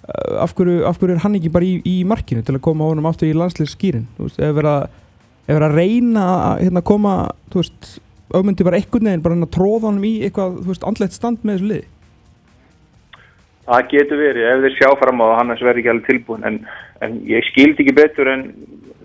af 0.09 0.55
hverju, 0.57 0.83
af 0.89 0.97
hverju 0.99 1.17
er 1.17 1.23
hann 1.25 1.37
ekki 1.37 1.53
bara 1.53 1.67
í, 1.69 1.75
í 1.85 1.97
markinu 2.09 2.43
til 2.45 2.57
að 2.57 2.65
koma 2.65 2.89
honum 2.89 3.09
aftur 3.11 3.29
í 3.29 3.37
landsleikskýrin 3.37 4.07
eða 4.31 4.55
vera, 4.57 4.75
vera 5.49 5.69
að 5.69 5.77
reyna 5.77 6.25
að 6.49 6.65
hérna, 6.65 6.85
koma 6.87 7.15
augmyndi 8.33 8.65
bara 8.65 8.81
einhvern 8.81 9.11
veginn 9.11 9.25
bara 9.25 9.37
að 9.37 9.53
tróða 9.57 9.91
honum 9.91 10.09
í 10.09 10.15
eitthvað 10.25 10.59
veist, 10.69 10.87
andlegt 10.89 11.17
stand 11.17 11.45
með 11.45 11.59
þessu 11.59 11.71
liði? 11.73 11.87
Það 13.69 13.89
getur 13.93 14.23
verið 14.23 14.49
ef 14.49 14.65
þeir 14.65 14.77
sjá 14.79 14.91
fram 14.97 15.21
á 15.21 15.25
að 15.29 15.37
Hannes 15.43 15.65
verði 15.69 15.83
ekki 15.83 15.93
alveg 15.93 16.09
tilbúin 16.09 16.49
en, 16.49 16.59
en 17.05 17.21
ég 17.29 17.49
skildi 17.51 17.85
ekki 17.85 17.97
betur 18.01 18.33
en 18.33 18.47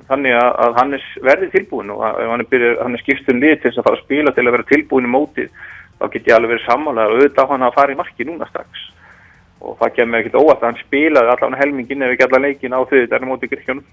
þannig 0.07 0.39
að, 0.39 0.49
að 0.63 0.79
Hannes 0.79 1.07
verði 1.27 1.49
tilbúin 1.51 1.91
og 1.91 2.03
ef 2.07 2.31
hann 2.31 2.45
er, 2.47 2.67
hann 2.79 2.95
er 2.95 3.03
skiptun 3.03 3.43
lið 3.43 3.59
til 3.59 3.73
að 3.73 3.83
fara 3.83 3.99
að 3.99 4.05
spila 4.05 4.35
til 4.35 4.47
að 4.47 4.55
vera 4.55 4.71
tilbúin 4.71 5.09
í 5.09 5.11
mótið 5.11 5.51
þá 5.99 6.07
get 6.15 6.31
ég 6.31 6.37
alveg 6.37 6.55
verið 6.55 6.67
sammálaður 6.69 7.15
og 7.17 7.23
auðvitað 7.23 7.51
hann 7.51 7.67
að 7.67 7.75
fara 7.75 7.95
í 7.95 7.99
marki 7.99 8.27
núna 8.27 8.47
strax 8.51 8.87
og 9.63 9.77
það 9.79 9.93
kemur 9.97 10.19
ekkert 10.19 10.39
óvægt 10.41 10.63
að 10.63 10.69
hann 10.69 10.81
spilaði 10.83 11.33
allavega 11.33 11.61
helmingin 11.63 12.03
ef 12.03 12.13
ekki 12.13 12.25
allavega 12.27 12.47
leikin 12.47 12.75
á 12.75 12.79
þau 12.83 12.97
þetta 12.97 13.19
er 13.19 13.27
mótið 13.29 13.53
Gríkjónum 13.53 13.85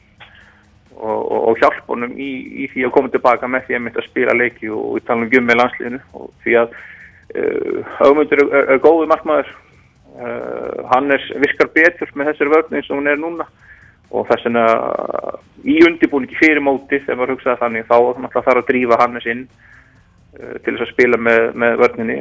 og, 1.00 1.32
og, 1.32 1.48
og 1.48 1.58
hjálp 1.60 1.88
honum 1.88 2.12
í, 2.20 2.30
í 2.64 2.68
því 2.72 2.86
að 2.86 2.94
koma 2.96 3.12
tilbaka 3.12 3.48
með 3.48 3.66
því 3.66 3.76
að 3.76 3.82
mynda 3.86 4.02
að 4.02 4.08
spila 4.08 4.36
leiki 4.36 4.70
og 4.74 4.86
við 4.96 5.06
talum 5.08 5.26
um 5.26 5.32
gummi 5.32 5.56
landsliðinu. 5.56 6.00
Og 6.18 6.28
því 6.44 6.56
að 6.60 6.76
uh, 7.40 8.22
er, 8.26 8.44
er 8.60 8.84
góðu 8.84 9.08
markmaður. 9.10 9.50
Uh, 10.20 10.84
hann 10.90 11.12
er 11.14 11.26
virkar 11.40 11.70
betur 11.72 12.10
með 12.18 12.32
þessari 12.32 12.52
vörn 12.52 12.76
eins 12.76 12.90
og 12.90 13.00
hún 13.00 13.10
er 13.10 13.20
núna. 13.20 13.48
Og 14.10 14.26
þess 14.28 14.46
vegna 14.48 14.64
í 15.62 15.76
undibúningi 15.86 16.38
fyrir 16.38 16.62
mótið 16.66 17.04
þegar 17.04 17.20
maður 17.20 17.36
hugsaði 17.36 17.60
þannig 17.60 17.86
þá 17.86 18.40
þarf 18.40 18.56
að 18.56 18.66
drífa 18.72 18.98
Hannes 19.00 19.28
inn 19.30 19.44
uh, 19.46 20.56
til 20.64 20.74
þess 20.74 20.88
að 20.88 20.94
spila 20.94 21.20
með, 21.28 21.44
með 21.62 21.78
vörninni. 21.84 22.18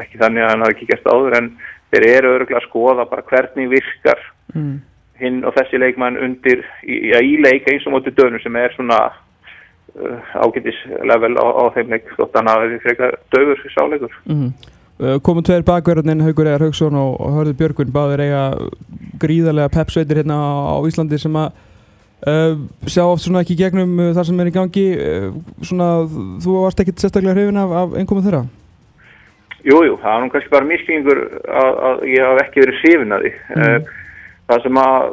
Ekki 0.00 0.20
þannig 0.20 0.44
að 0.44 0.54
hann 0.54 0.64
hafi 0.64 0.76
ekki 0.76 0.90
gert 0.90 1.12
áður 1.12 1.38
en 1.38 1.52
þeir 1.90 2.06
eru 2.08 2.34
öruglega 2.36 2.60
að 2.60 2.68
skoða 2.68 3.06
bara 3.10 3.26
hvernig 3.30 3.70
virkar 3.72 4.22
mm. 4.54 4.74
hinn 5.22 5.42
og 5.46 5.56
þessi 5.58 5.80
leikmann 5.82 6.18
undir 6.20 6.62
í, 6.84 7.00
í 7.10 7.38
leik 7.42 7.68
eins 7.70 7.86
og 7.86 7.96
mótið 7.96 8.18
dönur 8.20 8.42
sem 8.44 8.58
er 8.60 8.74
svona 8.76 9.00
uh, 9.10 10.36
ágættislevel 10.44 11.32
á, 11.38 11.46
á 11.46 11.64
þeim 11.76 11.94
leik 11.94 12.12
þótt 12.16 12.38
hann 12.38 12.52
hafi 12.52 12.82
frekar 12.84 13.16
dögur 13.34 13.64
sáleikur 13.74 14.14
mm. 14.26 14.52
uh, 15.02 15.16
Komum 15.26 15.46
tveir 15.46 15.66
bakverðin 15.66 16.24
Haugur 16.26 16.50
Egar 16.50 16.66
Haugsson 16.68 16.98
og, 16.98 17.16
og 17.18 17.34
Hörður 17.38 17.58
Björgun 17.62 17.94
báðir 17.94 18.26
eiga 18.28 18.44
gríðarlega 19.20 19.74
pepsveitir 19.74 20.22
hérna 20.22 20.38
á, 20.38 20.78
á 20.78 20.82
Íslandi 20.86 21.18
sem 21.20 21.42
að 21.42 21.50
uh, 22.30 22.54
sjá 22.86 23.04
oft 23.06 23.26
svona 23.26 23.42
ekki 23.44 23.58
gegnum 23.58 23.98
uh, 23.98 24.14
það 24.16 24.30
sem 24.30 24.40
er 24.40 24.52
í 24.52 24.54
gangi 24.54 24.86
uh, 24.94 25.28
svona 25.64 25.90
þú 26.42 26.62
varst 26.62 26.82
ekkert 26.82 27.02
sérstaklega 27.02 27.36
hrifin 27.36 27.60
af, 27.60 27.76
af 27.82 27.98
einhverjum 27.98 28.26
þeirra 28.28 28.44
Jújú, 29.64 29.82
jú, 29.84 29.96
það 30.00 30.14
er 30.14 30.22
nú 30.22 30.30
kannski 30.32 30.52
bara 30.54 30.68
misklingur 30.68 31.20
að, 31.44 31.72
að 31.88 32.02
ég 32.08 32.24
haf 32.24 32.42
ekki 32.44 32.64
verið 32.64 32.80
sifin 32.80 33.12
að 33.16 33.26
því. 33.26 33.32
Mm. 33.56 33.88
Það 34.50 34.62
sem 34.64 34.80
að 34.82 35.08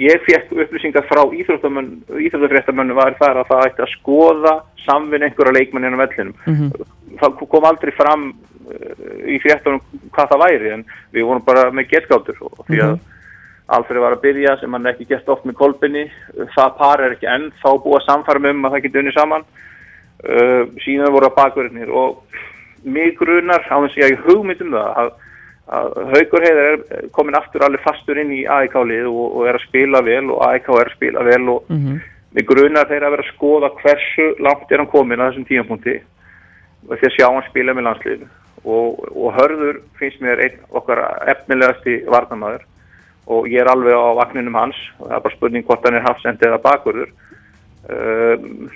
ég 0.00 0.24
fekk 0.26 0.52
upplýsingar 0.64 1.06
frá 1.08 1.22
íþróttafréttamönnu 1.36 2.96
var 2.96 3.16
þar 3.20 3.42
að 3.42 3.50
það 3.52 3.66
ætti 3.68 3.84
að 3.84 3.92
skoða 3.96 4.54
samvinn 4.84 5.26
einhverja 5.26 5.56
leikmann 5.58 5.86
á 5.88 6.02
vellinum. 6.02 6.34
Mm 6.46 6.54
-hmm. 6.54 6.90
Það 7.20 7.40
kom 7.54 7.64
aldrei 7.68 7.92
fram 7.92 8.28
í 9.28 9.38
fréttunum 9.42 9.80
hvað 10.14 10.30
það 10.32 10.44
væri 10.44 10.70
en 10.76 10.84
við 11.12 11.26
vorum 11.28 11.44
bara 11.44 11.70
með 11.70 11.90
getgáttur 11.92 12.36
og 12.40 12.64
því 12.66 12.78
að 12.80 12.92
mm 12.92 12.98
-hmm. 12.98 13.10
Alfred 13.72 14.00
var 14.02 14.12
að 14.12 14.22
byrja 14.22 14.56
sem 14.60 14.72
hann 14.72 14.86
ekki 14.86 15.08
gett 15.08 15.28
oft 15.28 15.44
með 15.44 15.54
kolbinni. 15.54 16.10
Það 16.56 16.76
par 16.78 17.00
er 17.00 17.14
ekki 17.14 17.28
enn 17.30 17.52
þá 17.62 17.70
búið 17.80 18.00
að 18.00 18.08
samfara 18.08 18.50
um 18.50 18.64
að 18.64 18.72
það 18.74 18.82
geti 18.82 18.98
unni 18.98 19.12
saman. 19.12 19.44
Uh, 20.22 20.64
síðan 20.84 21.14
voru 21.14 21.26
að 21.26 21.38
bakverðinir 21.38 21.90
og 21.90 22.18
mig 22.84 23.16
grunar 23.18 23.64
á 23.68 23.76
þess 23.82 23.98
að 23.98 24.12
ég 24.12 24.24
hugmyndum 24.26 24.74
það 24.74 25.00
að, 25.02 25.10
að 25.76 25.92
Haugur 26.12 26.46
heiðar 26.46 26.70
er 26.72 27.06
komin 27.16 27.38
aftur 27.38 27.64
alveg 27.66 27.84
fastur 27.84 28.20
inn 28.20 28.32
í 28.34 28.42
AIK-lið 28.46 29.08
og, 29.10 29.26
og 29.36 29.48
er 29.48 29.58
að 29.58 29.66
spila 29.66 30.02
vel 30.06 30.24
og 30.30 30.42
AIK 30.48 30.68
er 30.74 30.90
að 30.90 30.96
spila 30.96 31.24
vel 31.28 31.42
og 31.54 31.70
mm 31.70 31.78
-hmm. 31.78 32.00
mig 32.34 32.46
grunar 32.48 32.88
þeir 32.90 33.06
að 33.06 33.14
vera 33.16 33.26
að 33.26 33.32
skoða 33.34 33.72
hversu 33.82 34.28
langt 34.38 34.72
er 34.72 34.78
hann 34.78 34.94
komin 34.94 35.20
að 35.20 35.30
þessum 35.30 35.48
tímapunkti. 35.50 35.96
Og 36.88 36.98
því 36.98 37.06
að 37.06 37.16
sjá 37.16 37.26
hann 37.30 37.50
spila 37.50 37.74
með 37.74 37.86
landsliðinu. 37.86 38.28
Og, 38.64 39.16
og 39.16 39.34
Hörður 39.34 39.76
finnst 39.98 40.20
mér 40.20 40.38
einn 40.42 40.58
okkar 40.70 40.98
efnilegasti 41.26 42.04
varnamæður 42.06 42.62
og 43.26 43.46
ég 43.46 43.60
er 43.60 43.70
alveg 43.70 43.94
á 43.94 44.18
vagninum 44.18 44.54
hans. 44.54 44.76
Og 44.98 45.08
það 45.08 45.16
er 45.16 45.22
bara 45.22 45.36
spurning 45.36 45.66
hvort 45.66 45.84
hann 45.84 45.94
er 45.94 46.08
hafsend 46.08 46.42
eða 46.42 46.58
bakvörður 46.58 47.10
um, 47.88 48.70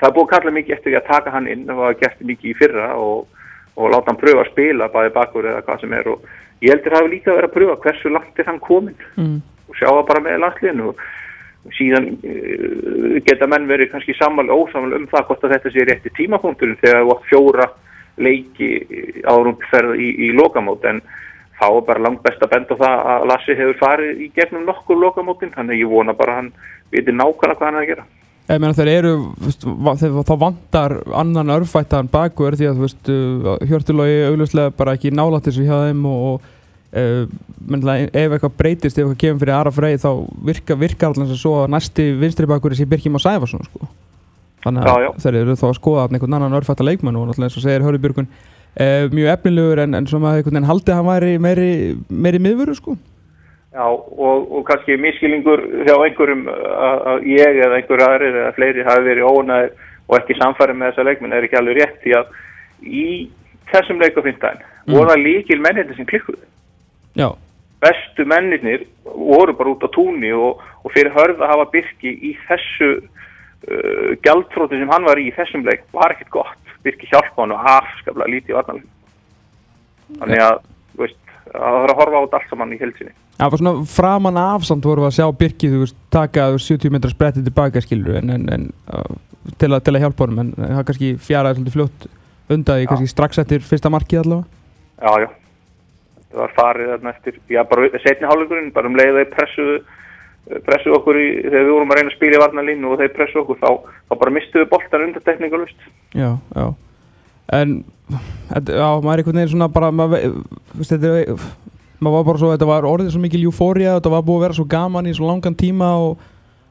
það 0.00 0.08
er 0.08 0.14
búið 0.16 0.26
að 0.26 0.32
kalla 0.34 0.54
mikið 0.56 0.74
eftir 0.76 0.96
að 0.96 1.10
taka 1.10 1.34
hann 1.34 1.48
inn. 1.50 1.66
Það 1.68 1.82
var 1.82 1.98
gert 2.00 2.24
mikið 2.24 2.50
í 2.50 2.56
fyrra 2.58 2.88
og 2.96 3.39
og 3.80 3.94
láta 3.94 4.12
hann 4.12 4.20
pröfa 4.20 4.44
að 4.44 4.50
spila 4.52 4.90
bæði 4.92 5.14
bakkur 5.14 5.48
eða 5.50 5.62
hvað 5.66 5.80
sem 5.84 5.94
er. 5.96 6.10
Og 6.12 6.26
ég 6.64 6.74
heldur 6.74 6.92
að 6.92 6.96
það 6.96 7.00
hefur 7.00 7.14
líka 7.14 7.36
verið 7.36 7.48
að 7.48 7.56
pröfa 7.56 7.78
hversu 7.86 8.12
langt 8.12 8.42
er 8.42 8.50
hann 8.50 8.60
komin 8.66 8.98
mm. 9.16 9.38
og 9.68 9.78
sjá 9.78 9.88
það 9.88 10.04
bara 10.10 10.24
með 10.26 10.42
landsliðinu. 10.44 10.90
Og 10.90 11.72
síðan 11.76 12.10
uh, 12.16 13.16
geta 13.26 13.48
menn 13.50 13.68
verið 13.70 13.92
kannski 13.94 14.16
sammáli 14.18 14.52
ósammáli 14.54 15.00
um 15.00 15.08
það 15.12 15.26
hvort 15.30 15.46
að 15.46 15.56
þetta 15.56 15.72
sé 15.74 15.86
rétti 15.88 16.14
tímapunkturinn 16.18 16.78
þegar 16.82 17.00
það 17.00 17.10
var 17.12 17.24
fjóra 17.30 17.70
leiki 18.20 18.70
árumferð 19.28 19.96
í, 19.96 20.12
í 20.28 20.30
lokamót. 20.36 20.84
En 20.88 21.02
þá 21.60 21.66
er 21.68 21.84
bara 21.88 22.04
langt 22.06 22.22
best 22.24 22.40
að 22.44 22.54
benda 22.54 22.76
það 22.80 23.04
að 23.14 23.26
Lassi 23.32 23.56
hefur 23.58 23.80
farið 23.80 24.24
í 24.24 24.30
gegnum 24.36 24.64
nokkur 24.68 25.00
lokamótin 25.00 25.52
þannig 25.56 25.82
ég 25.82 25.92
vona 25.92 26.16
bara 26.16 26.40
hann 26.40 26.54
veitir 26.92 27.16
nákvæmlega 27.16 27.58
hvað 27.60 27.68
hann 27.68 27.80
er 27.80 27.84
að 27.84 27.92
gera 27.92 28.06
þeir 28.50 28.90
eru, 28.92 29.12
veist, 29.40 29.64
þá 29.64 30.32
vantar 30.40 30.96
annan 31.14 31.52
örfættan 31.54 32.08
bakverð 32.10 32.62
því 32.62 32.70
að 32.70 32.80
uh, 32.84 33.50
hjörtulógi 33.68 34.16
augljóslega 34.30 34.74
bara 34.76 34.96
ekki 34.98 35.12
nála 35.14 35.40
til 35.40 35.52
þessu 35.52 35.66
hjá 35.68 35.76
þeim 35.86 36.04
og, 36.10 36.24
og 36.26 36.48
uh, 36.96 37.94
ef 38.10 38.34
eitthvað 38.34 38.56
breytist, 38.58 38.98
ef 38.98 39.04
eitthvað 39.04 39.20
kemur 39.22 39.42
fyrir 39.44 39.56
aðra 39.56 39.74
freyð 39.76 40.04
þá 40.04 40.10
virka, 40.50 40.78
virkar 40.80 41.12
allans 41.12 41.34
að 41.34 41.42
svo 41.42 41.56
að 41.62 41.74
næsti 41.76 42.08
vinstri 42.20 42.48
bakverði 42.50 42.80
sé 42.80 42.88
Birkjum 42.90 43.20
á 43.20 43.26
Sæfarsson 43.26 43.68
sko. 43.68 43.90
þannig 44.64 44.88
að 44.88 44.90
já, 44.90 45.06
já. 45.06 45.12
þeir 45.24 45.40
eru 45.44 45.58
þá 45.60 45.66
að 45.70 45.76
skoða 45.78 46.08
einhvern 46.08 46.38
annan 46.40 46.58
örfætta 46.58 46.86
leikmann 46.86 47.20
og 47.20 47.28
náttúrulega 47.28 47.52
eins 47.52 47.60
og 47.60 47.66
segir 47.66 47.86
Hörður 47.86 48.04
Björgun 48.06 48.28
uh, 48.30 49.06
mjög 49.14 49.32
efnilegur 49.36 49.84
en, 49.84 49.94
en 50.00 50.10
svona 50.10 50.34
einhvern 50.34 50.58
veginn 50.58 50.70
haldið 50.72 50.94
að 50.96 51.00
hann 51.00 51.10
væri 51.12 51.38
meiri, 51.46 51.70
meiri 52.10 52.42
miðvöru 52.42 52.76
sko 52.78 52.98
Já, 53.70 53.86
og, 53.86 54.48
og 54.50 54.64
kannski 54.66 54.96
miskilingur 54.98 55.60
hjá 55.86 55.92
einhverjum 55.94 56.48
að 56.50 57.26
ég 57.30 57.60
eða 57.62 57.76
einhver 57.76 58.02
aðrir 58.02 58.38
eða 58.40 58.54
fleiri 58.56 58.86
hafi 58.86 59.04
verið 59.06 59.28
ónæðir 59.30 59.76
og 60.10 60.16
ekki 60.18 60.36
samfærið 60.40 60.80
með 60.80 60.90
þessa 60.90 61.04
leikminn 61.06 61.36
er 61.36 61.46
ekki 61.46 61.58
alveg 61.60 61.78
rétt 61.78 62.00
því 62.02 62.16
að 62.18 62.32
í 62.82 63.04
þessum 63.70 64.02
leikafintæðin 64.02 64.64
mm. 64.64 64.96
voru 64.96 65.12
það 65.12 65.22
líkil 65.22 65.60
mennir 65.62 65.94
sem 65.94 66.08
klikkuði. 66.10 66.42
Já. 67.20 67.28
Bestu 67.80 68.26
mennirnir 68.28 68.84
voru 69.06 69.54
bara 69.56 69.76
út 69.76 69.86
á 69.86 69.88
túnni 69.94 70.34
og, 70.34 70.58
og 70.82 70.96
fyrir 70.96 71.14
hörð 71.14 71.38
að 71.38 71.54
hafa 71.54 71.70
Birki 71.76 72.10
í 72.10 72.34
þessu 72.48 72.90
uh, 72.98 74.10
gjaldfróti 74.26 74.82
sem 74.82 74.90
hann 74.90 75.06
var 75.06 75.22
í 75.22 75.30
í 75.30 75.36
þessum 75.38 75.62
leik 75.68 75.86
var 75.94 76.16
ekkert 76.16 76.34
gott. 76.40 76.76
Birki 76.82 77.06
hjálpa 77.12 77.44
hann 77.44 77.54
og 77.54 77.72
afskaplega 77.76 78.34
lítið 78.34 78.58
varnalegin. 78.58 78.92
Þannig 80.18 80.42
að, 80.42 80.62
veist, 80.98 81.20
að 81.54 81.60
það 81.60 81.82
var 81.84 81.92
að 81.94 82.00
horfa 82.02 82.18
á 82.18 82.22
þetta 82.24 82.40
allt 82.40 82.54
saman 82.56 82.74
í 82.74 82.82
helsinni. 82.82 83.18
Það 83.40 83.52
var 83.52 83.60
svona 83.62 83.88
framan 83.88 84.36
af 84.36 84.64
samt 84.68 84.84
voru 84.84 85.06
að 85.06 85.14
sjá 85.16 85.24
Birkið, 85.32 85.72
þú 85.72 85.78
veist, 85.86 85.98
taka 86.12 86.50
70 86.60 86.92
metrar 86.92 87.12
sprettið 87.14 87.46
tilbaka, 87.46 87.80
skilur, 87.80 88.18
en, 88.18 88.32
en, 88.34 88.42
en 88.52 88.66
uh, 88.92 89.14
til, 89.56 89.70
að, 89.70 89.78
til 89.86 89.94
að 89.94 90.02
hjálpa 90.04 90.26
honum, 90.26 90.42
en 90.42 90.50
það 90.58 90.82
kannski 90.90 91.12
fjaraði 91.24 91.56
svolítið 91.56 91.76
fljótt 91.78 92.04
undaði, 92.52 92.88
kannski 92.90 93.08
strax 93.08 93.40
eftir 93.40 93.64
fyrsta 93.64 93.92
markið 93.92 94.20
allavega? 94.24 94.58
Já, 95.00 95.24
já, 95.24 95.30
það 96.26 96.42
var 96.42 96.52
farið 96.58 96.92
þarna 96.92 97.14
eftir, 97.14 97.38
já, 97.54 97.62
bara 97.70 98.02
setni 98.04 98.28
hálfleikurinn, 98.28 98.68
bara 98.76 98.92
um 98.92 99.00
leiðið 99.00 99.22
þeir 99.22 99.32
pressuðu, 99.38 99.80
pressuðu 100.68 100.98
okkur 100.98 101.22
í, 101.22 101.26
þegar 101.46 101.64
við 101.64 101.72
vorum 101.78 101.94
að 101.94 102.00
reyna 102.00 102.12
að 102.12 102.18
spila 102.18 102.36
í 102.36 102.42
varnalínu 102.44 102.92
og 102.92 103.00
þeir 103.00 103.16
pressuðu 103.16 103.44
okkur, 103.46 103.60
þá, 103.64 103.96
þá 104.04 104.14
bara 104.26 104.36
mistuðu 104.36 104.68
boltan 104.74 105.06
undir 105.06 105.24
tekníkulust. 105.24 105.88
Já, 106.12 106.30
já, 106.36 106.68
en, 107.56 107.74
já, 108.12 108.88
maður 109.00 109.14
er 109.14 109.24
einhvern 109.24 109.40
veginn 109.40 109.52
svona 109.56 109.72
bara, 109.72 109.92
maður, 109.96 110.40
þetta 110.84 111.16
er 111.22 111.44
maður 112.00 112.16
var 112.16 112.28
bara 112.28 112.42
svo, 112.42 112.50
þetta 112.54 112.68
var 112.70 112.88
orðið 112.88 113.14
svo 113.14 113.22
mikil 113.22 113.42
eufória, 113.48 113.96
þetta 113.98 114.12
var 114.14 114.26
búið 114.26 114.38
að 114.38 114.44
vera 114.46 114.58
svo 114.58 114.66
gaman 114.72 115.08
í 115.08 115.16
svo 115.16 115.28
langan 115.28 115.56
tíma 115.58 115.90
og 116.00 116.22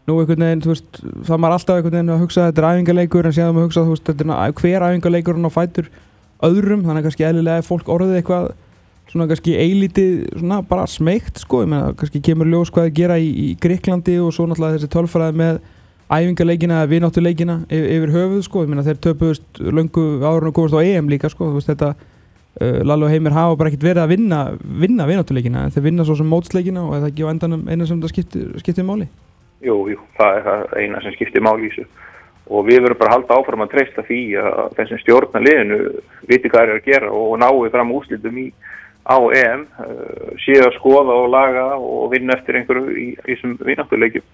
nú 0.10 0.18
einhvern 0.18 0.46
veginn, 0.46 0.64
þú 0.66 0.72
veist, 0.74 1.02
það 1.28 1.44
var 1.44 1.56
alltaf 1.56 1.78
einhvern 1.78 1.98
veginn 1.98 2.14
að 2.16 2.24
hugsa 2.24 2.42
að 2.44 2.50
þetta 2.50 2.64
er 2.64 2.70
æfingarleikur 2.70 3.30
en 3.30 3.36
séðan 3.38 3.54
maður 3.56 3.70
hugsa, 3.70 3.84
þú 3.86 3.94
veist, 3.94 4.08
þetta 4.10 4.40
er 4.48 4.56
hver 4.62 4.86
æfingarleikur 4.88 5.38
hann 5.38 5.50
á 5.50 5.52
fætur 5.54 5.92
öðrum, 6.50 6.84
þannig 6.88 7.02
að 7.02 7.08
kannski 7.10 7.28
eðlilega 7.30 7.68
fólk 7.68 7.92
orðið 7.94 8.20
eitthvað 8.20 8.50
svona 9.10 9.28
kannski 9.30 9.56
eilítið, 9.58 10.14
svona 10.38 10.62
bara 10.70 10.86
smeykt 10.90 11.42
sko, 11.44 11.64
ég 11.66 11.72
meina, 11.72 11.94
kannski 11.98 12.22
kemur 12.26 12.50
ljós 12.50 12.72
hvað 12.74 12.90
að 12.90 12.98
gera 13.00 13.18
í, 13.22 13.30
í 13.30 13.48
Greiklandi 13.62 14.20
og 14.22 14.34
svo 14.36 14.46
náttúrulega 14.50 14.78
þessi 14.78 14.92
tölfræði 14.94 15.40
með 15.40 15.62
æfingarleikina 16.10 16.78
eða 16.80 16.92
vináttuleikina 16.94 17.56
yfir, 17.70 18.14
höfuð 18.14 18.44
sko, 18.46 18.64
ég 18.66 18.72
meina 18.72 18.86
þeir 18.86 19.02
töpuðust 19.06 19.62
löngu 19.62 20.06
árun 20.22 20.52
og 20.52 20.56
komast 20.58 20.78
á 20.78 20.82
EM 20.82 21.10
líka 21.10 21.30
sko, 21.30 21.50
þú 21.50 21.58
veist 21.58 21.72
þetta 21.74 21.92
Lalli 22.60 23.08
og 23.08 23.14
Heimir 23.14 23.36
hafa 23.36 23.56
bara 23.60 23.72
ekkert 23.72 23.88
verið 23.88 24.04
að 24.04 24.14
vinna 24.14 24.40
vinna 24.84 25.08
vináttuleikina, 25.08 25.64
en 25.64 25.74
þeir 25.76 25.86
vinna 25.86 26.06
svo 26.08 26.18
sem 26.20 26.28
mótsleikina 26.28 26.84
og 26.84 26.98
það 26.98 27.10
ekki 27.12 27.28
á 27.28 27.32
endanum 27.32 27.66
eina 27.72 27.88
sem 27.88 28.02
það 28.04 28.14
skiptir, 28.14 28.50
skiptir 28.60 28.88
máli. 28.88 29.08
Jú, 29.64 29.78
jú, 29.92 30.00
það 30.20 30.38
er 30.40 30.48
það 30.50 30.78
eina 30.84 31.04
sem 31.04 31.16
skiptir 31.16 31.46
máli 31.46 31.70
í 31.70 31.74
þessu 31.74 31.88
og 32.50 32.66
við 32.66 32.82
verðum 32.82 32.98
bara 32.98 33.12
að 33.12 33.16
halda 33.18 33.38
áfram 33.38 33.64
að 33.64 33.74
treysta 33.76 34.04
því 34.08 34.20
að 34.42 34.60
þessum 34.80 35.02
stjórna 35.04 35.42
liðinu 35.44 35.80
viti 36.30 36.50
hvað 36.50 36.64
er 36.64 36.80
að 36.80 36.88
gera 36.88 37.12
og 37.14 37.36
náðu 37.42 37.70
fram 37.74 37.92
úslitum 37.94 38.40
í 38.42 38.48
á 39.06 39.18
EM 39.18 39.66
uh, 39.82 40.32
séu 40.42 40.64
að 40.66 40.78
skoða 40.78 41.18
og 41.24 41.30
laga 41.34 41.66
og 41.78 42.10
vinna 42.14 42.36
eftir 42.38 42.58
einhverju 42.60 42.96
í 42.98 43.08
þessum 43.28 43.56
vináttuleikjum 43.62 44.26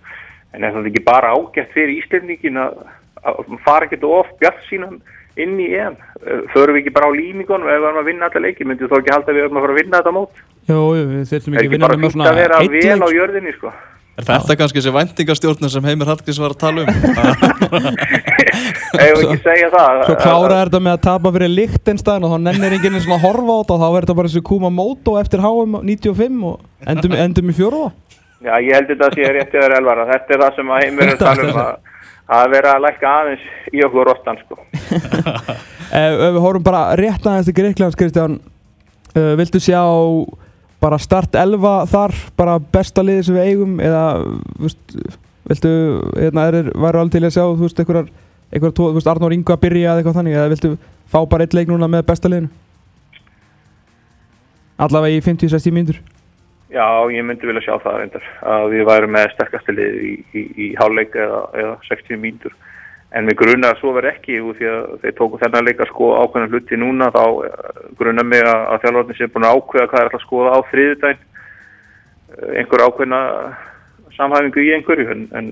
en 0.56 0.64
er 0.64 0.76
það 0.76 0.90
ekki 0.92 1.04
bara 1.06 1.34
ágætt 1.36 1.76
fyrir 1.76 1.98
Íslandingin 2.00 2.62
að, 2.62 2.80
að 3.28 3.54
fara 3.68 3.88
ekkert 3.88 4.08
of 4.08 4.32
bjart 4.40 4.64
sínan 4.70 5.02
inn 5.42 5.58
í 5.60 5.68
EM. 5.76 5.98
Uh, 6.22 6.44
förum 6.54 6.78
við 6.78 6.84
ekki 6.84 6.96
bara 6.96 7.10
á 7.10 7.18
límingunum? 7.18 7.68
Ef 7.68 7.82
við 7.82 7.90
erum 7.90 8.02
að 8.02 8.10
vinna 8.12 8.30
alla 8.30 8.44
leiki, 8.46 8.68
myndum 8.68 8.92
þú 8.92 9.02
ekki 9.02 9.16
halda 9.16 9.36
við 9.36 9.44
erum 9.46 9.60
að 9.60 9.66
fara 9.66 9.76
að 9.76 9.82
vinna 9.82 10.00
þetta 10.00 10.16
mót? 10.16 10.46
Jú, 10.66 10.80
jú, 10.80 11.04
við 11.12 11.28
þurfum 11.34 11.52
er 11.54 11.60
ekki 11.60 11.60
að 11.60 11.66
ekki 11.66 11.76
vinna 11.76 11.90
bara 11.90 12.02
með 12.02 12.16
svona 12.16 12.32
að 12.32 12.42
vera 12.42 12.62
einn 12.62 12.80
vel 12.80 13.02
á 13.06 13.10
jörðinni 13.20 13.54
sko? 13.58 13.74
Er 14.16 14.24
þetta 14.24 14.56
kannski 14.56 14.80
þessi 14.80 14.94
væntingastjórnum 14.96 15.72
sem 15.74 15.88
Heimir 15.90 16.08
Hallgríms 16.08 16.38
var 16.40 16.54
að 16.56 16.62
tala 16.62 16.86
um? 16.86 16.88
ef 18.96 19.18
við 19.18 19.26
ekki 19.26 19.42
segja 19.44 19.70
það? 19.74 20.04
Svo 20.08 20.16
klára 20.22 20.60
þetta 20.62 20.82
með 20.86 20.94
að 20.96 21.02
tapa 21.04 21.32
fyrir 21.36 21.52
Lichtenstein 21.52 22.26
og 22.26 22.32
þá 22.32 22.38
nennir 22.46 22.76
enginn 22.78 22.96
eins 22.96 23.10
og 23.10 23.16
að 23.18 23.26
horfa 23.26 23.52
á 23.52 23.60
þetta 23.60 23.76
og 23.76 23.82
þá 23.82 23.86
verður 23.86 24.06
þetta 24.06 24.18
bara 24.20 24.32
þessi 24.32 24.46
Kuma 24.50 24.72
Moto 24.74 25.16
eftir 25.20 25.44
HM 25.44 25.78
95 25.92 26.46
og 26.48 26.88
endum, 26.94 27.18
endum 27.26 27.52
í 27.52 27.58
fjóruða. 27.60 27.92
Já, 28.44 28.56
ég 28.60 28.74
held 28.76 28.90
þetta 28.92 29.08
að 29.08 29.16
sé 29.16 29.30
rétt 29.32 29.54
yfir 29.56 29.76
elvar 29.78 30.02
að 30.04 30.10
þetta 30.14 30.36
er 30.36 30.42
það 30.44 30.58
sem 30.58 30.72
að 30.76 30.82
heimur 30.84 31.12
að 31.14 31.22
tala 31.26 31.46
um 31.46 31.60
að, 31.62 31.94
að 32.38 32.48
vera 32.56 32.74
að 32.76 32.84
lækka 32.86 33.14
aðeins 33.20 33.46
í 33.72 33.84
okkur 33.88 34.10
rostan 34.10 34.42
sko. 34.44 34.60
Ef, 35.96 36.12
ef 36.12 36.34
við 36.34 36.42
horfum 36.42 36.66
bara 36.66 36.82
rétt 36.98 37.24
aðeins 37.30 37.48
til 37.48 37.54
Greiklands, 37.56 37.96
Kristján, 37.96 38.40
uh, 39.14 39.34
viltu 39.40 39.62
sjá 39.64 39.80
bara 40.82 40.98
start 41.00 41.38
11 41.40 41.86
þar, 41.92 42.16
bara 42.36 42.58
besta 42.60 43.04
liði 43.06 43.28
sem 43.28 43.38
við 43.38 43.52
eigum 43.52 43.78
eða, 43.80 44.02
veist, 44.60 44.82
viltu, 45.48 45.72
hérna, 46.18 46.48
er, 46.50 46.72
væru 46.74 47.02
alveg 47.02 47.16
til 47.16 47.24
að 47.24 47.36
sjá, 47.38 47.44
þú 47.46 47.68
veist, 47.68 47.80
einhverjar, 47.80 48.10
einhverjar, 48.52 48.76
þú 48.82 48.90
veist, 48.98 49.12
Arnór 49.14 49.38
Ingo 49.38 49.56
að 49.56 49.64
byrja 49.64 49.94
eða 49.94 50.02
eitthvað 50.02 50.20
þannig, 50.20 50.38
eða 50.42 50.52
viltu 50.56 50.74
fá 51.14 51.20
bara 51.32 51.48
eitt 51.48 51.56
leik 51.56 51.72
núna 51.72 51.90
með 51.92 52.06
besta 52.10 52.32
liðinu? 52.34 52.52
Allavega 54.86 55.16
í 55.16 55.24
50-60 55.24 55.72
mínútur. 55.78 56.02
Já, 56.74 56.86
ég 57.14 57.26
myndi 57.26 57.46
vilja 57.46 57.62
sjá 57.68 57.76
það 57.84 58.00
reyndar 58.00 58.30
að 58.42 58.70
við 58.74 58.88
værum 58.90 59.14
með 59.14 59.28
sterkasti 59.36 59.76
lið 59.76 60.00
í, 60.02 60.14
í, 60.34 60.46
í 60.66 60.70
hálfleik 60.80 61.14
eða, 61.14 61.44
eða 61.62 61.76
60 61.90 62.22
mínútur. 62.24 62.56
En 63.16 63.30
við 63.30 63.38
grunna 63.40 63.70
að 63.72 63.80
svo 63.80 63.94
verð 63.96 64.12
ekki 64.16 64.42
úr 64.42 64.58
því 64.58 64.72
að 64.72 64.88
þeir 65.04 65.14
tóku 65.20 65.40
þennan 65.40 65.68
leik 65.68 65.84
að 65.84 65.92
skoða 65.92 66.24
ákveðna 66.26 66.50
hluti 66.52 66.80
núna 66.82 67.12
þá 67.14 67.24
grunna 68.00 68.26
mig 68.28 68.42
að, 68.44 68.66
að 68.74 68.82
þjálfarnir 68.84 69.20
sé 69.20 69.30
búin 69.32 69.48
að 69.48 69.60
ákveða 69.60 69.92
hvað 69.92 70.02
er 70.02 70.10
alltaf 70.10 70.26
skoða 70.26 70.58
á 70.58 70.60
þriðudaginn 70.72 71.24
Eh, 72.36 72.60
einhver 72.60 72.84
ákveðna 72.84 73.20
samhæfingu 74.16 74.64
í 74.64 74.72
einhverju 74.76 75.12
en, 75.14 75.26
en 75.38 75.50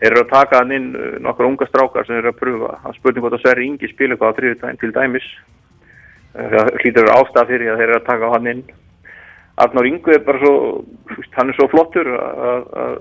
þeir 0.00 0.12
eru 0.14 0.22
að 0.22 0.32
taka 0.32 0.60
hann 0.60 0.74
inn 0.76 0.90
eh, 0.96 1.16
nokkra 1.22 1.48
unga 1.48 1.66
strákar 1.68 2.06
sem 2.06 2.20
eru 2.20 2.32
að 2.32 2.38
pröfa. 2.40 2.76
Að 2.86 2.96
spurning 2.98 3.24
hvort 3.24 3.36
að 3.36 3.42
Sverri 3.44 3.66
Ingi 3.68 3.90
spila 3.90 4.16
eitthvað 4.16 4.32
á 4.32 4.38
þriðudaginn 4.38 4.80
til 4.80 4.92
dæmis. 4.96 5.26
Eh, 6.36 6.46
það 6.54 6.70
hlýtur 6.78 7.02
að 7.02 7.08
vera 7.08 7.18
ástæða 7.18 7.48
fyrir 7.50 7.72
að 7.72 7.82
þeir 7.82 7.88
eru 7.88 7.98
að 7.98 8.06
taka 8.06 8.32
hann 8.36 8.50
inn 8.54 8.62
Arnór 9.58 9.86
Ingu 9.86 10.10
er 10.14 10.22
bara 10.24 10.38
svo 10.38 10.84
hann 11.36 11.48
er 11.50 11.54
svo 11.58 11.68
flottur 11.72 12.06
að- 12.06 12.70
að 12.84 12.96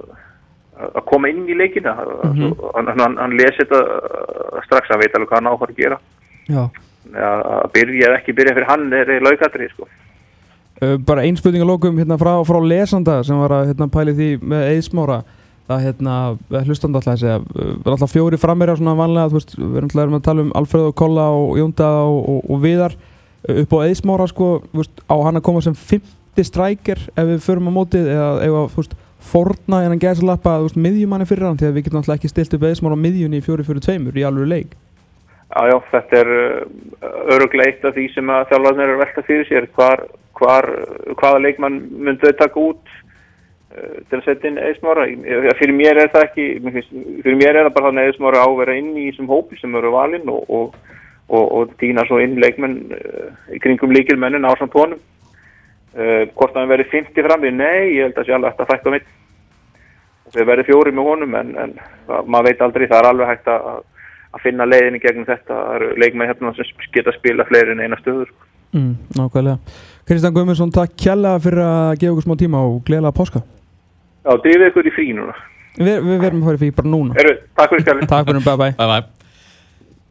að 0.79 1.05
koma 1.05 1.27
inn 1.29 1.45
í 1.47 1.55
leikina 1.59 1.93
mm 1.93 2.29
Mhm. 2.33 2.53
hann, 2.75 2.87
hann, 2.99 3.17
hann 3.17 3.31
lesi 3.37 3.63
þetta 3.65 3.79
uh, 3.79 4.61
strax 4.65 4.87
hann 4.89 4.99
veit 5.01 5.15
alveg 5.15 5.27
hvað 5.29 5.41
hann 5.41 5.51
áfara 5.53 5.71
að 5.71 5.77
gera 5.77 5.97
að 6.49 7.41
að 7.55 7.71
byrja 7.73 8.07
eða 8.07 8.17
ekki 8.19 8.33
byrja 8.37 8.53
fyrir 8.55 8.67
hann 8.69 8.93
er 8.93 9.19
laugatri 9.21 9.67
sko. 9.71 9.87
Bara 11.05 11.21
ein 11.27 11.35
spurning 11.35 11.63
að 11.63 11.67
lókum 11.73 11.97
hérna 11.99 12.15
frá, 12.17 12.31
frá 12.47 12.59
lesanda 12.63 13.23
sem 13.23 13.35
var 13.37 13.51
að 13.51 13.65
hérna, 13.73 13.87
pæli 13.91 14.13
því 14.15 14.27
með 14.41 14.67
Eðsmára 14.77 15.17
það 15.69 15.81
hérna, 15.83 16.13
hlustandi 16.65 16.95
alltaf 16.97 17.13
að 17.13 17.19
segja 17.19 17.39
uh, 17.39 17.43
við 17.43 17.83
erum 17.83 17.93
alltaf 17.97 18.13
fjóri 18.13 18.37
frammeira 18.39 18.75
svona 18.79 18.95
vanlega 18.97 19.33
veist, 19.33 19.51
við 19.59 19.75
erum 19.81 19.89
alltaf 19.89 20.15
að 20.21 20.23
tala 20.29 20.41
um 20.45 20.53
Alfreð 20.55 20.87
og 20.87 20.95
Kolla 20.95 21.25
og 21.35 21.57
Jónda 21.59 21.89
og, 22.07 22.21
og, 22.29 22.39
og 22.55 22.61
Viðar 22.63 22.95
uh, 22.95 23.59
upp 23.65 23.75
á 23.75 23.79
Eðsmára 23.89 24.27
sko, 24.31 24.47
veist, 24.73 25.03
á 25.11 25.15
hann 25.27 25.35
að 25.41 25.45
koma 25.49 25.61
sem 25.61 25.75
50 26.35 26.49
strækir 26.49 27.05
ef 27.15 27.29
við 27.29 27.39
förum 27.45 27.69
á 27.69 27.73
mótið 27.73 28.11
eða 28.13 28.27
að, 28.39 28.67
þú 28.73 28.83
veist, 28.83 28.97
forna 29.19 29.81
en 29.83 29.93
hann 29.93 30.01
gæsa 30.01 30.25
lappa, 30.25 30.59
þú 30.59 30.69
veist, 30.69 30.79
miðjumanni 30.85 31.27
fyrir 31.27 31.49
hann 31.49 31.57
því 31.59 31.69
að 31.69 31.75
við 31.77 31.87
getum 31.87 31.99
alltaf 32.01 32.15
ekki 32.15 32.31
stilt 32.31 32.55
upp 32.55 32.69
Eðsmára 32.69 32.95
á 32.95 33.03
miðjunni 33.03 33.41
í 33.41 33.45
4-4-2 33.45 33.97
í 34.15 34.23
alveg 34.27 34.47
leik. 34.53 34.77
Já, 35.49 35.61
já, 35.65 35.77
þetta 35.91 36.17
er 36.19 36.31
uh, 36.35 37.11
öruglega 37.35 37.71
eitt 37.71 37.85
af 37.89 37.95
því 37.95 38.05
sem 38.13 38.31
að 38.31 38.47
þjálfarnir 38.51 38.85
eru 38.85 38.97
að 38.97 39.03
velta 39.03 39.25
fyrir 39.25 39.47
sér 39.49 39.67
hvar, 39.73 40.03
hvar, 40.37 40.67
hvaða 41.17 41.39
leikmann 41.41 41.79
myndu 41.89 42.29
þau 42.29 42.37
taka 42.43 42.61
út 42.61 42.91
uh, 42.93 43.95
til 44.11 44.19
að 44.19 44.27
setja 44.27 44.51
inn 44.51 44.61
eðsmára 44.61 45.07
fyrir 45.57 45.73
mér 45.73 46.03
er 46.03 46.13
það 46.13 46.27
ekki 46.27 46.45
fyrir 46.61 47.39
mér 47.41 47.55
er 47.55 47.65
það 47.65 47.73
bara 47.79 47.89
þannig 47.89 48.05
að 48.05 48.11
eðsmára 48.11 48.43
á 48.45 48.47
að 48.47 48.59
vera 48.61 48.77
inn 48.77 48.93
í 48.93 49.07
þessum 49.09 49.33
hópi 49.33 49.57
sem 49.57 49.73
eru 49.81 49.95
valinn 49.97 50.29
og, 50.29 50.45
og, 50.53 50.77
og, 51.33 51.43
og 51.57 51.73
dýna 51.81 52.05
svo 52.05 52.21
inn 52.21 52.37
leikmenn 52.45 52.77
uh, 52.93 53.33
í 53.49 53.59
kringum 53.65 53.97
líkilmennin 53.97 54.45
á 54.45 54.53
samt 54.61 54.77
honum 54.77 55.01
uh, 55.97 56.25
hvort 56.33 56.53
að 56.53 56.61
hann 56.61 56.73
verið 56.73 56.91
50 56.95 57.27
frammi, 57.27 57.53
nei, 57.55 57.95
ég 57.97 58.09
held 58.09 58.19
að 58.19 58.49
hægt 58.49 58.65
að 58.65 58.73
fækka 58.73 58.93
mitt 58.95 59.07
og 60.29 60.35
þeir 60.35 60.49
verið 60.51 60.67
fjóri 60.69 60.91
með 60.93 61.07
honum 61.09 61.39
en, 61.39 61.55
en 61.57 61.71
maður 62.29 62.51
veit 62.51 62.61
aldrei, 62.61 62.85
það 62.87 62.99
er 62.99 63.09
alveg 63.09 63.31
hægt 63.33 63.49
að 63.49 63.79
að 64.35 64.45
finna 64.45 64.67
leiðinni 64.67 65.01
gegnum 65.03 65.27
þetta. 65.27 65.57
Það 65.57 65.75
eru 65.77 65.91
leikmenn 66.03 66.29
hérna 66.29 66.53
sem 66.57 66.87
geta 66.93 67.13
spila 67.17 67.45
fleiri 67.49 67.75
en 67.75 67.83
eina 67.83 67.99
stöður 68.01 68.31
mm, 68.77 68.91
Nákvæmlega. 69.17 69.77
Kristján 70.09 70.35
Guðmundsson, 70.35 70.73
takk 70.73 70.97
kjalla 70.97 71.35
fyrir 71.43 71.63
að 71.65 71.93
gefa 72.01 72.15
okkur 72.15 72.27
smá 72.27 72.35
tíma 72.41 72.65
og 72.65 72.81
gleðilega 72.87 73.17
páska. 73.19 73.43
Já, 74.25 74.33
drifið 74.45 74.67
ykkur 74.71 74.89
í 74.89 74.95
frí 74.95 75.07
núna. 75.17 75.37
Vi, 75.77 75.85
Við 75.93 76.17
verðum 76.17 76.43
að 76.43 76.49
fara 76.49 76.59
í 76.59 76.65
fí 76.65 76.73
bara 76.81 76.91
núna. 76.95 77.15
Heru, 77.17 77.37
Takk 77.57 77.73
fyrir 77.75 77.85
skallin 77.85 78.11
Takk 78.11 78.29
fyrir, 78.31 78.45
bye 78.45 78.59
bye 78.59 78.75
Bye 78.75 78.91
bye 78.97 79.18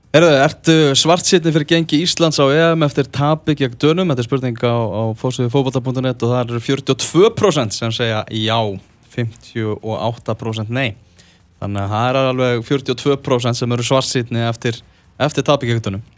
Erðu, 0.08 0.28
ertu 0.40 0.74
svartsýtni 0.96 1.50
fyrir 1.52 1.68
gengi 1.68 1.98
Íslands 2.00 2.38
á 2.40 2.48
EM 2.48 2.80
eftir 2.86 3.10
tapi 3.12 3.52
gegn 3.58 3.74
dönum? 3.76 4.08
Þetta 4.08 4.22
er 4.22 4.26
spurning 4.26 4.62
á, 4.64 4.72
á 4.72 5.02
fórsöðu 5.20 5.50
fókbalta.net 5.52 6.24
og 6.24 6.32
það 6.32 6.54
eru 6.54 6.60
42% 6.64 7.76
sem 7.76 7.92
segja 7.92 8.22
já, 8.32 8.56
58% 9.12 10.72
nei. 10.72 10.94
Þannig 11.60 11.82
að 11.82 11.92
það 11.92 12.08
er 12.08 12.20
alveg 12.22 12.64
42% 12.70 13.60
sem 13.60 13.76
eru 13.76 13.86
svartsýtni 13.90 14.46
eftir, 14.48 14.80
eftir 15.20 15.44
tapi 15.44 15.68
gegn 15.68 15.84
dönum. 15.90 16.08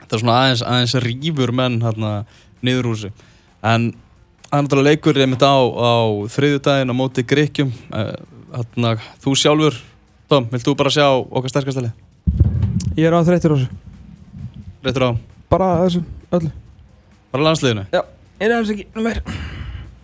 Þetta 0.00 0.18
er 0.18 0.24
svona 0.24 0.40
aðeins, 0.40 0.66
aðeins 0.66 0.98
rýfur 1.06 1.54
menn 1.54 1.78
hérna 1.86 2.12
niður 2.66 2.90
úr 2.96 3.00
sig. 3.06 3.24
En 3.62 3.92
það 4.48 4.58
er 4.58 4.66
náttúrulega 4.66 4.90
leikur 4.90 5.22
einmitt 5.22 5.46
á, 5.46 5.54
á 5.54 5.94
þriðjudaginn 6.34 6.90
á 6.90 6.98
móti 6.98 7.28
Gríkjum. 7.30 7.70
Hérna, 7.94 8.96
þú 9.22 9.38
sjálfur, 9.38 9.82
Tom, 10.26 10.50
vilt 10.50 10.66
þú 10.66 10.80
bara 10.82 10.98
sjá 10.98 11.06
okkar 11.14 11.60
sterkastælið? 11.60 12.09
Ég 13.00 13.08
er 13.08 13.16
á 13.16 13.20
þreytir 13.26 13.54
á 13.54 13.56
þessu. 13.56 13.78
Réttur 14.84 15.06
á? 15.08 15.10
Bara 15.52 15.70
þessu, 15.84 16.02
öllu. 16.36 16.50
Bara 17.32 17.46
landsliðinu? 17.48 17.86
Já, 17.94 18.02
ég 18.40 18.46
er 18.46 18.54
aðeins 18.56 18.74
ekki, 18.74 18.86
meir 19.00 19.22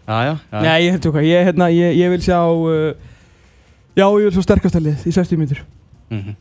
Já, 0.07 0.17
já, 0.23 0.33
já. 0.39 0.59
Nei, 0.63 0.75
ég 0.87 0.93
held 0.95 1.07
okkur, 1.11 1.25
ég, 1.27 1.47
hérna, 1.49 1.67
ég, 1.75 1.97
ég 1.99 2.11
vil 2.13 2.23
sjá 2.23 2.39
uh, 2.47 2.91
Já, 3.99 4.07
ég 4.07 4.27
vil 4.29 4.35
sjá 4.37 4.45
sterkastalið 4.47 5.07
í 5.09 5.15
60 5.17 5.41
mínútur. 5.41 5.63
Mm 6.15 6.37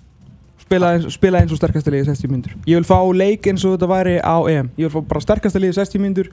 spila, 0.66 0.96
eins- 0.96 1.14
spila 1.14 1.40
eins 1.44 1.52
og 1.54 1.60
sterkastalið 1.60 2.02
í 2.02 2.06
60 2.10 2.32
mínútur. 2.32 2.54
Ég 2.66 2.80
vil 2.80 2.88
fá 2.90 2.98
leik 3.14 3.46
eins 3.52 3.62
og 3.68 3.76
þetta 3.76 3.90
væri 3.92 4.16
á 4.18 4.36
EM. 4.50 4.72
Ég 4.82 4.88
vil 4.88 4.94
fá 4.96 5.02
bara 5.12 5.22
sterkastalið 5.22 5.74
í 5.74 5.78
60 5.78 6.02
mínútur 6.02 6.32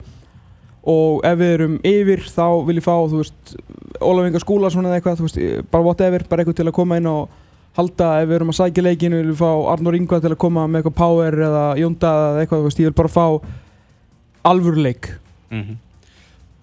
Og 0.83 1.21
ef 1.23 1.37
við 1.39 1.51
erum 1.55 1.75
yfir 1.87 2.25
þá 2.27 2.47
vil 2.67 2.75
ég 2.75 2.83
fá, 2.83 2.95
þú 3.07 3.21
veist 3.21 3.53
Ólaf 4.03 4.25
Inga 4.27 4.41
Skúlason 4.43 4.83
eða 4.89 4.97
eitthvað, 4.99 5.21
þú 5.21 5.27
veist 5.29 5.69
Bara 5.71 5.85
whatever, 5.85 6.25
bara 6.27 6.43
eitthvað 6.43 6.57
til 6.59 6.65
að 6.67 6.75
koma 6.75 6.97
inn 6.99 7.07
og 7.07 7.29
halda 7.77 8.09
ef 8.21 8.29
við 8.29 8.35
erum 8.37 8.53
að 8.53 8.59
sækja 8.59 8.85
leikinu, 8.85 9.17
við 9.17 9.23
viljum 9.23 9.39
fá 9.39 9.51
Arnór 9.73 9.97
Ingvar 9.97 10.21
til 10.21 10.33
að 10.33 10.41
koma 10.43 10.67
með 10.67 10.83
eitthvað 10.83 10.99
power 10.99 11.39
eða 11.47 11.63
Jónda 11.81 12.11
eða 12.29 12.43
eitthvað, 12.43 12.67
ég 12.69 12.89
vil 12.89 12.99
bara 12.99 13.13
fá 13.13 13.25
alvöru 14.43 14.83
leik 14.83 15.09
-hmm. 15.49 15.79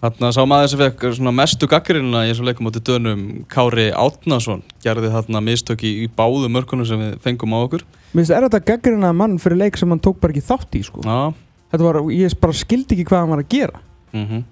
Þannig 0.00 0.22
að 0.30 0.32
sá 0.32 0.44
maður 0.48 0.70
sem 0.72 0.80
fekk 0.80 1.02
mestu 1.36 1.68
gaggrínuna 1.68 2.22
í 2.24 2.30
þessum 2.30 2.46
leikum 2.48 2.68
átti 2.70 2.80
dönum 2.88 3.24
Kári 3.52 3.90
Átnason 3.92 4.62
gerði 4.80 5.10
þarna 5.12 5.42
mistök 5.44 5.82
í, 5.84 6.08
báðu 6.16 6.48
mörkunum 6.48 6.86
sem 6.88 7.02
við 7.02 7.18
fengum 7.20 7.52
á 7.52 7.58
okkur 7.60 7.84
Mér 8.14 8.24
finnst 8.24 8.32
þetta 8.32 8.62
gaggrina 8.64 9.12
mann 9.12 9.36
fyrir 9.38 9.60
leik 9.60 9.76
sem 9.76 9.90
hann 9.92 10.00
tók 10.00 10.16
bara 10.20 10.32
ekki 10.32 10.46
þátt 10.46 10.78
í 10.78 10.82
sko. 10.82 11.04
Já 11.04 11.34
Þetta 11.70 11.84
var, 11.84 11.98
ég 12.10 12.38
bara 12.40 12.56
skildi 12.56 12.96
ekki 12.96 13.04
hvað 13.06 13.20
hann 13.20 13.34
var 13.34 13.42
að 13.44 13.52
gera 13.52 13.82
mm 14.12 14.24
-hmm. 14.26 14.44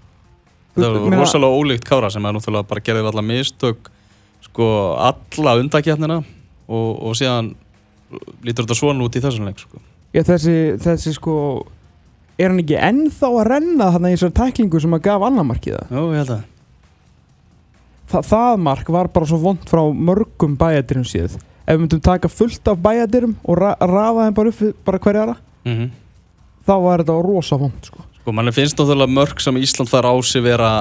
Það 0.77 1.01
var 1.01 1.19
rosalega 1.19 1.59
ólíkt 1.59 1.89
Kára 1.89 2.11
sem 2.11 2.27
er 2.27 2.33
náttúrulega 2.33 2.69
bara 2.69 2.81
gerði 2.85 3.09
alla 3.09 3.23
mistök 3.23 3.91
sko 4.45 4.95
alla 5.01 5.57
undakjarnina 5.57 6.23
og, 6.69 6.89
og 7.09 7.17
síðan 7.19 7.55
lítur 8.45 8.65
þetta 8.65 8.79
svona 8.79 9.05
út 9.05 9.19
í 9.19 9.25
þessum 9.25 9.49
leik 9.49 9.61
sko. 9.61 9.83
Ég, 10.17 10.25
þessi, 10.29 10.55
þessi 10.85 11.17
sko 11.17 11.35
Er 12.39 12.53
hann 12.53 12.61
ekki 12.63 12.77
ennþá 12.79 13.29
að 13.35 13.49
renna 13.49 13.89
þarna 13.91 14.11
í 14.13 14.15
þessar 14.15 14.35
tæklingu 14.39 14.79
sem 14.79 14.93
að 14.95 15.01
gaf 15.09 15.25
annar 15.27 15.47
markið 15.49 15.75
það? 15.75 15.89
Jó, 15.91 16.03
ég 16.15 16.21
held 16.23 16.35
að 16.37 16.45
Þa, 18.09 18.21
það 18.25 18.61
mark 18.65 18.91
var 18.95 19.09
bara 19.13 19.27
svo 19.29 19.37
vond 19.43 19.65
frá 19.69 19.83
mörgum 19.93 20.55
bæjadirum 20.57 21.05
síð 21.05 21.35
ef 21.35 21.75
við 21.75 21.81
myndum 21.83 22.01
taka 22.07 22.31
fullt 22.33 22.71
af 22.71 22.79
bæjadyrum 22.81 23.35
og 23.43 23.59
ra 23.59 23.75
rafa 23.83 24.29
þeim 24.29 24.37
bara 24.39 24.53
upp 24.55 24.79
bara 24.87 25.01
hverja 25.05 25.25
aðra 25.27 25.35
mm 25.69 25.91
þá 26.69 26.75
var 26.85 27.03
þetta 27.03 27.17
rosa 27.25 27.57
vond 27.61 27.87
sko. 27.89 28.03
Sko, 28.19 28.35
mann 28.37 28.53
finnst 28.53 28.77
náttúrulega 28.77 29.15
mörg 29.17 29.41
sem 29.41 29.57
Ísland 29.57 29.89
fær 29.89 30.09
á 30.09 30.15
sig 30.21 30.45
vera 30.45 30.73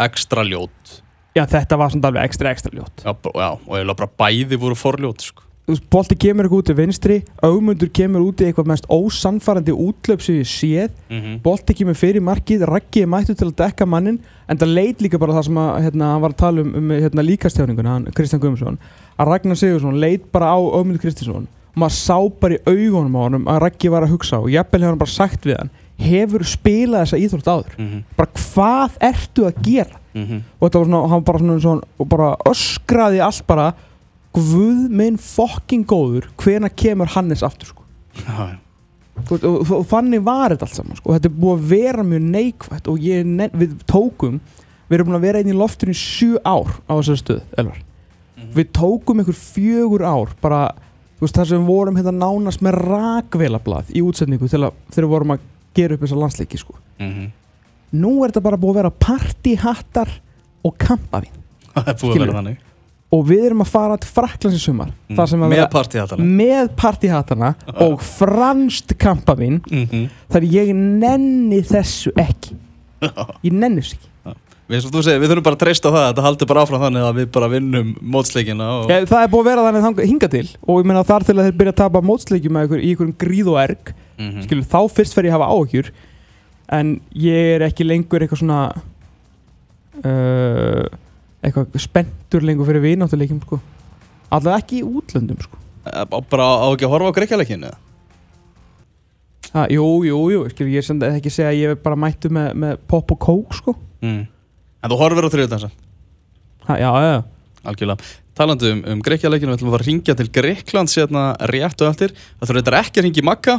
ekstra 0.00 0.44
ljót 0.46 0.94
já 1.36 1.44
þetta 1.46 1.78
var 1.80 1.92
svona 1.92 2.10
alveg 2.12 2.30
ekstra 2.30 2.54
ekstra 2.54 2.72
ljót 2.74 3.04
Já, 3.04 3.12
já 3.12 3.50
og 3.52 3.76
eiginlega 3.76 4.00
bara 4.00 4.16
bæði 4.24 4.58
voru 4.60 4.78
forljót 4.78 5.28
sko. 5.28 5.44
Þú 5.68 5.74
veist, 5.74 5.88
bolti 5.92 6.16
kemur 6.16 6.46
eitthvað 6.46 6.62
út 6.62 6.70
í 6.72 6.74
vinstri 6.78 7.16
augmundur 7.44 7.90
kemur 7.92 8.22
út 8.24 8.40
í 8.40 8.46
eitthvað 8.48 8.70
mest 8.70 8.86
ósannfærandi 8.88 9.74
útlöp 9.76 10.22
sem 10.24 10.38
ég 10.38 10.48
séð 10.48 10.94
mm 11.10 11.18
-hmm. 11.20 11.40
bolti 11.44 11.74
kemur 11.74 11.94
fyrir 11.94 12.24
markið, 12.24 12.64
raggið 12.64 13.02
er 13.02 13.10
mættu 13.12 13.34
til 13.34 13.48
að 13.48 13.56
dekka 13.56 13.86
mannin 13.86 14.18
en 14.48 14.56
það 14.58 14.74
leit 14.74 15.02
líka 15.02 15.18
bara 15.18 15.32
það 15.32 15.44
sem 15.44 15.58
að, 15.58 15.82
hérna, 15.84 16.12
hann 16.12 16.22
var 16.22 16.30
að 16.30 16.36
tala 16.36 16.60
um, 16.60 16.74
um 16.74 16.90
hérna, 16.90 17.22
líkastjáningun, 17.22 17.86
hann, 17.86 18.08
Kristján 18.16 18.40
Guðmundsson 18.40 18.78
að 19.18 19.28
Ragnar 19.28 19.56
Sigursson 19.56 20.00
leit 20.00 20.32
bara 20.32 20.46
á 20.54 20.58
Ögmundur 20.58 21.02
Kristinsson 21.02 21.46
og 21.46 21.78
maður 21.82 21.96
sá 21.98 22.18
bara 22.40 22.54
í 22.54 22.62
augunum 22.64 23.16
á 23.18 23.20
honum 23.26 23.46
að 23.46 23.60
raggið 23.66 23.90
var 23.90 24.06
að 24.06 24.14
hugsa 24.14 24.40
og 24.40 24.50
jafnvel 24.50 24.80
hefur 24.80 24.94
hann 24.94 25.02
bara 25.04 25.10
sagt 25.10 25.46
við 25.46 25.58
hann 25.58 25.70
hefur 25.98 26.44
spilað 26.46 27.04
þessa 27.06 27.18
íþrótt 27.24 27.48
áður 27.50 27.74
Mm 27.78 28.02
bara 28.16 28.30
hvað 28.38 28.98
ertu 29.10 29.46
að 29.48 29.62
gera 29.66 29.96
-hmm. 30.14 30.40
og 30.60 30.68
þetta 30.68 30.78
var 30.78 30.86
svona, 30.86 31.08
hann 31.08 31.22
bara 31.24 31.38
svona, 31.38 31.60
svona 31.60 31.82
og 31.98 32.08
bara 32.08 32.36
öskraði 32.46 33.20
allt 33.24 33.46
bara 33.46 33.72
Guð 34.38 34.90
minn 34.92 35.16
fokking 35.18 35.86
góður 35.88 36.28
hvena 36.36 36.68
kemur 36.68 37.06
Hannes 37.14 37.42
aftur 37.42 37.66
sko 37.72 37.82
já, 38.14 38.50
já. 38.52 38.58
og, 39.30 39.44
og, 39.44 39.70
og 39.72 39.86
þannig 39.88 40.22
var 40.22 40.50
þetta 40.52 40.66
allt 40.66 40.74
saman 40.76 40.96
sko. 40.96 41.12
þetta 41.16 41.26
er 41.28 41.40
búið 41.40 41.56
að 41.58 41.68
vera 41.72 42.02
mjög 42.04 42.22
neikvægt 42.22 42.88
og 42.88 42.98
ég, 43.00 43.24
ne- 43.26 43.50
við 43.54 43.72
tókum 43.86 44.40
við 44.88 44.94
erum 44.98 45.08
búin 45.08 45.16
að 45.18 45.26
vera 45.26 45.38
einn 45.38 45.48
í 45.50 45.56
loftinu 45.56 45.90
í 45.92 45.98
sjö 45.98 46.38
ár 46.44 46.68
á 46.86 46.92
þessari 47.00 47.16
stöð, 47.24 47.40
Elvar 47.58 47.78
Mhm. 48.38 48.52
við 48.54 48.66
tókum 48.72 49.18
einhver 49.18 49.34
fjögur 49.34 50.04
ár 50.06 50.28
bara, 50.40 50.70
þú 51.18 51.26
veist, 51.26 51.34
þar 51.34 51.46
sem 51.46 51.58
við 51.58 51.66
vorum 51.66 51.96
hérna 51.96 52.12
nánast 52.12 52.60
með 52.62 52.74
rakvélablað 52.86 53.90
í 53.90 54.00
útsetningu 54.02 54.46
þegar 54.48 54.72
við 54.94 55.08
vorum 55.08 55.30
að 55.34 55.38
gera 55.74 55.94
upp 55.94 56.06
þessa 56.06 56.22
landsleiki 56.22 56.58
sko. 56.58 56.78
Mm 56.98 57.12
nú 57.92 58.24
er 58.24 58.32
þetta 58.32 58.44
bara 58.44 58.60
búið 58.60 58.70
að 58.70 58.80
vera 58.82 58.90
partyhattar 58.90 60.10
og 60.66 60.74
að 62.30 62.34
þannig. 62.38 62.64
Og 63.08 63.22
við 63.24 63.46
erum 63.48 63.64
að 63.64 63.70
fara 63.72 63.96
til 63.96 64.10
Fraklands 64.12 64.56
í 64.58 64.60
sumar. 64.60 64.90
Mm. 65.08 65.16
að 65.16 65.48
Með 65.48 65.54
vera 65.54 65.70
partíhattana 65.72 66.26
með 66.40 66.70
partyhattana 66.76 67.54
og 67.86 68.02
franskt 68.04 68.92
kampavín. 69.00 69.62
Mm 69.70 69.86
-hmm. 69.86 70.08
þar 70.28 70.44
ég 70.44 70.74
nenni 70.74 71.62
þessu 71.62 72.12
ekki. 72.16 72.56
Ég 73.46 73.52
nenni 73.52 73.80
þessu 73.80 73.96
ekki. 73.96 74.08
Við, 74.68 74.84
segir, 74.84 75.20
við 75.22 75.30
þurfum 75.30 75.44
bara 75.46 75.56
að 75.56 75.60
treysta 75.62 75.88
það 75.88 76.06
Þetta 76.08 76.22
haldur 76.22 76.48
bara 76.48 76.62
áfram 76.62 76.82
þannig 76.82 77.04
að 77.08 77.14
við 77.16 77.28
bara 77.32 77.48
vinnum 77.48 77.94
mótsleikina 78.02 78.66
og... 78.68 78.90
Ég, 78.90 79.06
það 79.08 79.22
er 79.22 79.30
búið 79.32 79.40
að 79.40 79.48
vera 79.48 79.62
þannig 79.64 79.84
þangað- 79.86 80.08
hingað 80.10 80.30
til. 80.34 80.48
Og 80.68 80.80
ég 80.82 80.88
meina 80.90 81.04
þar 81.08 81.24
til 81.24 81.36
að 81.38 81.46
þeir 81.46 81.56
byrja 81.56 81.72
að 81.72 81.78
tapa 81.80 82.02
mótsleikjum 82.04 82.58
í 82.58 82.60
einhverjum 82.60 83.14
gríð 83.16 83.48
og 83.48 83.60
erg 83.62 83.94
mm 84.18 84.44
skilur, 84.46 84.66
þá 84.66 84.80
fyrst 84.90 85.14
fer 85.14 85.28
ég 85.28 85.34
að 85.34 85.38
hafa 85.38 85.50
áhugjur 85.54 85.90
en 86.78 86.94
ég 87.16 87.56
er 87.56 87.64
ekki 87.68 87.86
lengur 87.86 88.24
eitthvað 88.24 88.42
svona 88.42 88.60
uh, 90.04 90.86
eitthvað 91.42 91.78
spenntur 91.80 92.44
lengur 92.44 92.68
fyrir 92.68 92.84
vináttuleikjum 92.84 93.40
sko. 93.44 93.60
allavega 94.28 94.62
ekki 94.64 94.82
í 94.82 94.86
útlöndum 94.86 95.38
sko. 95.40 95.60
Bara 95.88 96.48
á 96.60 96.68
ekki 96.68 96.84
að 96.84 96.92
horfa 96.92 97.12
á 97.14 97.16
greikjaleikinu 97.16 97.70
ha, 99.54 99.64
jú, 99.72 99.86
jú, 100.04 100.18
jú, 100.34 100.44
skilur, 100.52 100.72
ég 100.74 100.90
er 100.92 101.16
ekki 101.16 101.32
að 101.32 101.36
segja 101.38 101.52
að 101.52 101.60
ég 101.62 101.72
er 101.72 101.80
bara 101.80 101.96
mættu 101.96 102.30
með, 102.32 102.50
með 102.54 102.80
pop 102.90 103.14
og 103.14 103.20
kók 103.22 103.56
sko. 103.56 103.76
mm. 104.04 104.22
En 104.78 104.92
þú 104.92 104.98
horfir 105.00 105.26
á 105.26 105.32
þriðutansa 105.32 105.70
ha, 106.68 106.76
já, 106.76 106.90
já, 106.90 107.10
já 107.16 107.20
Algjörlega 107.68 108.12
Talandi 108.38 108.68
um, 108.70 108.84
um 108.92 109.00
greikjaleikinu, 109.02 109.50
við 109.50 109.58
ætlum 109.58 109.70
að 109.70 109.74
fara 109.74 109.84
að 109.84 109.88
ringja 109.90 110.14
til 110.18 110.28
Greikland 110.30 110.92
sérna 110.92 111.24
rétt 111.50 111.80
og 111.82 111.88
eftir 111.90 112.12
Það 112.14 112.44
þurfum 112.44 112.60
þetta 112.60 112.82
ekki 112.84 113.00
að 113.00 113.06
ringja 113.08 113.22
í 113.22 113.26
Magga 113.26 113.56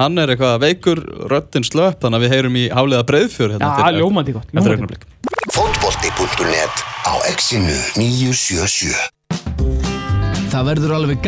Hann 0.00 0.16
er 0.16 0.30
eitthvað 0.32 0.62
veikur, 0.62 0.98
röddinn 1.28 1.66
slöpp 1.66 2.00
Þannig 2.00 2.16
að 2.16 2.22
við 2.24 2.30
heyrum 2.32 2.54
í 2.56 2.64
háliða 2.72 3.04
breiðfjör 3.10 3.50
hérna 3.56 3.68
Já, 3.76 3.88
ljómandi 4.00 4.32
gott 4.32 4.48
Eftir 4.48 4.72
ljómandi 4.72 4.96
gott. 4.96 5.04
augnablik 5.04 5.04
Fótbolti.net 5.52 6.76
á 7.04 7.14
exinu 7.28 7.76
977 8.00 8.96
Það 10.50 10.64
verður 10.70 10.92
alveg 10.96 11.20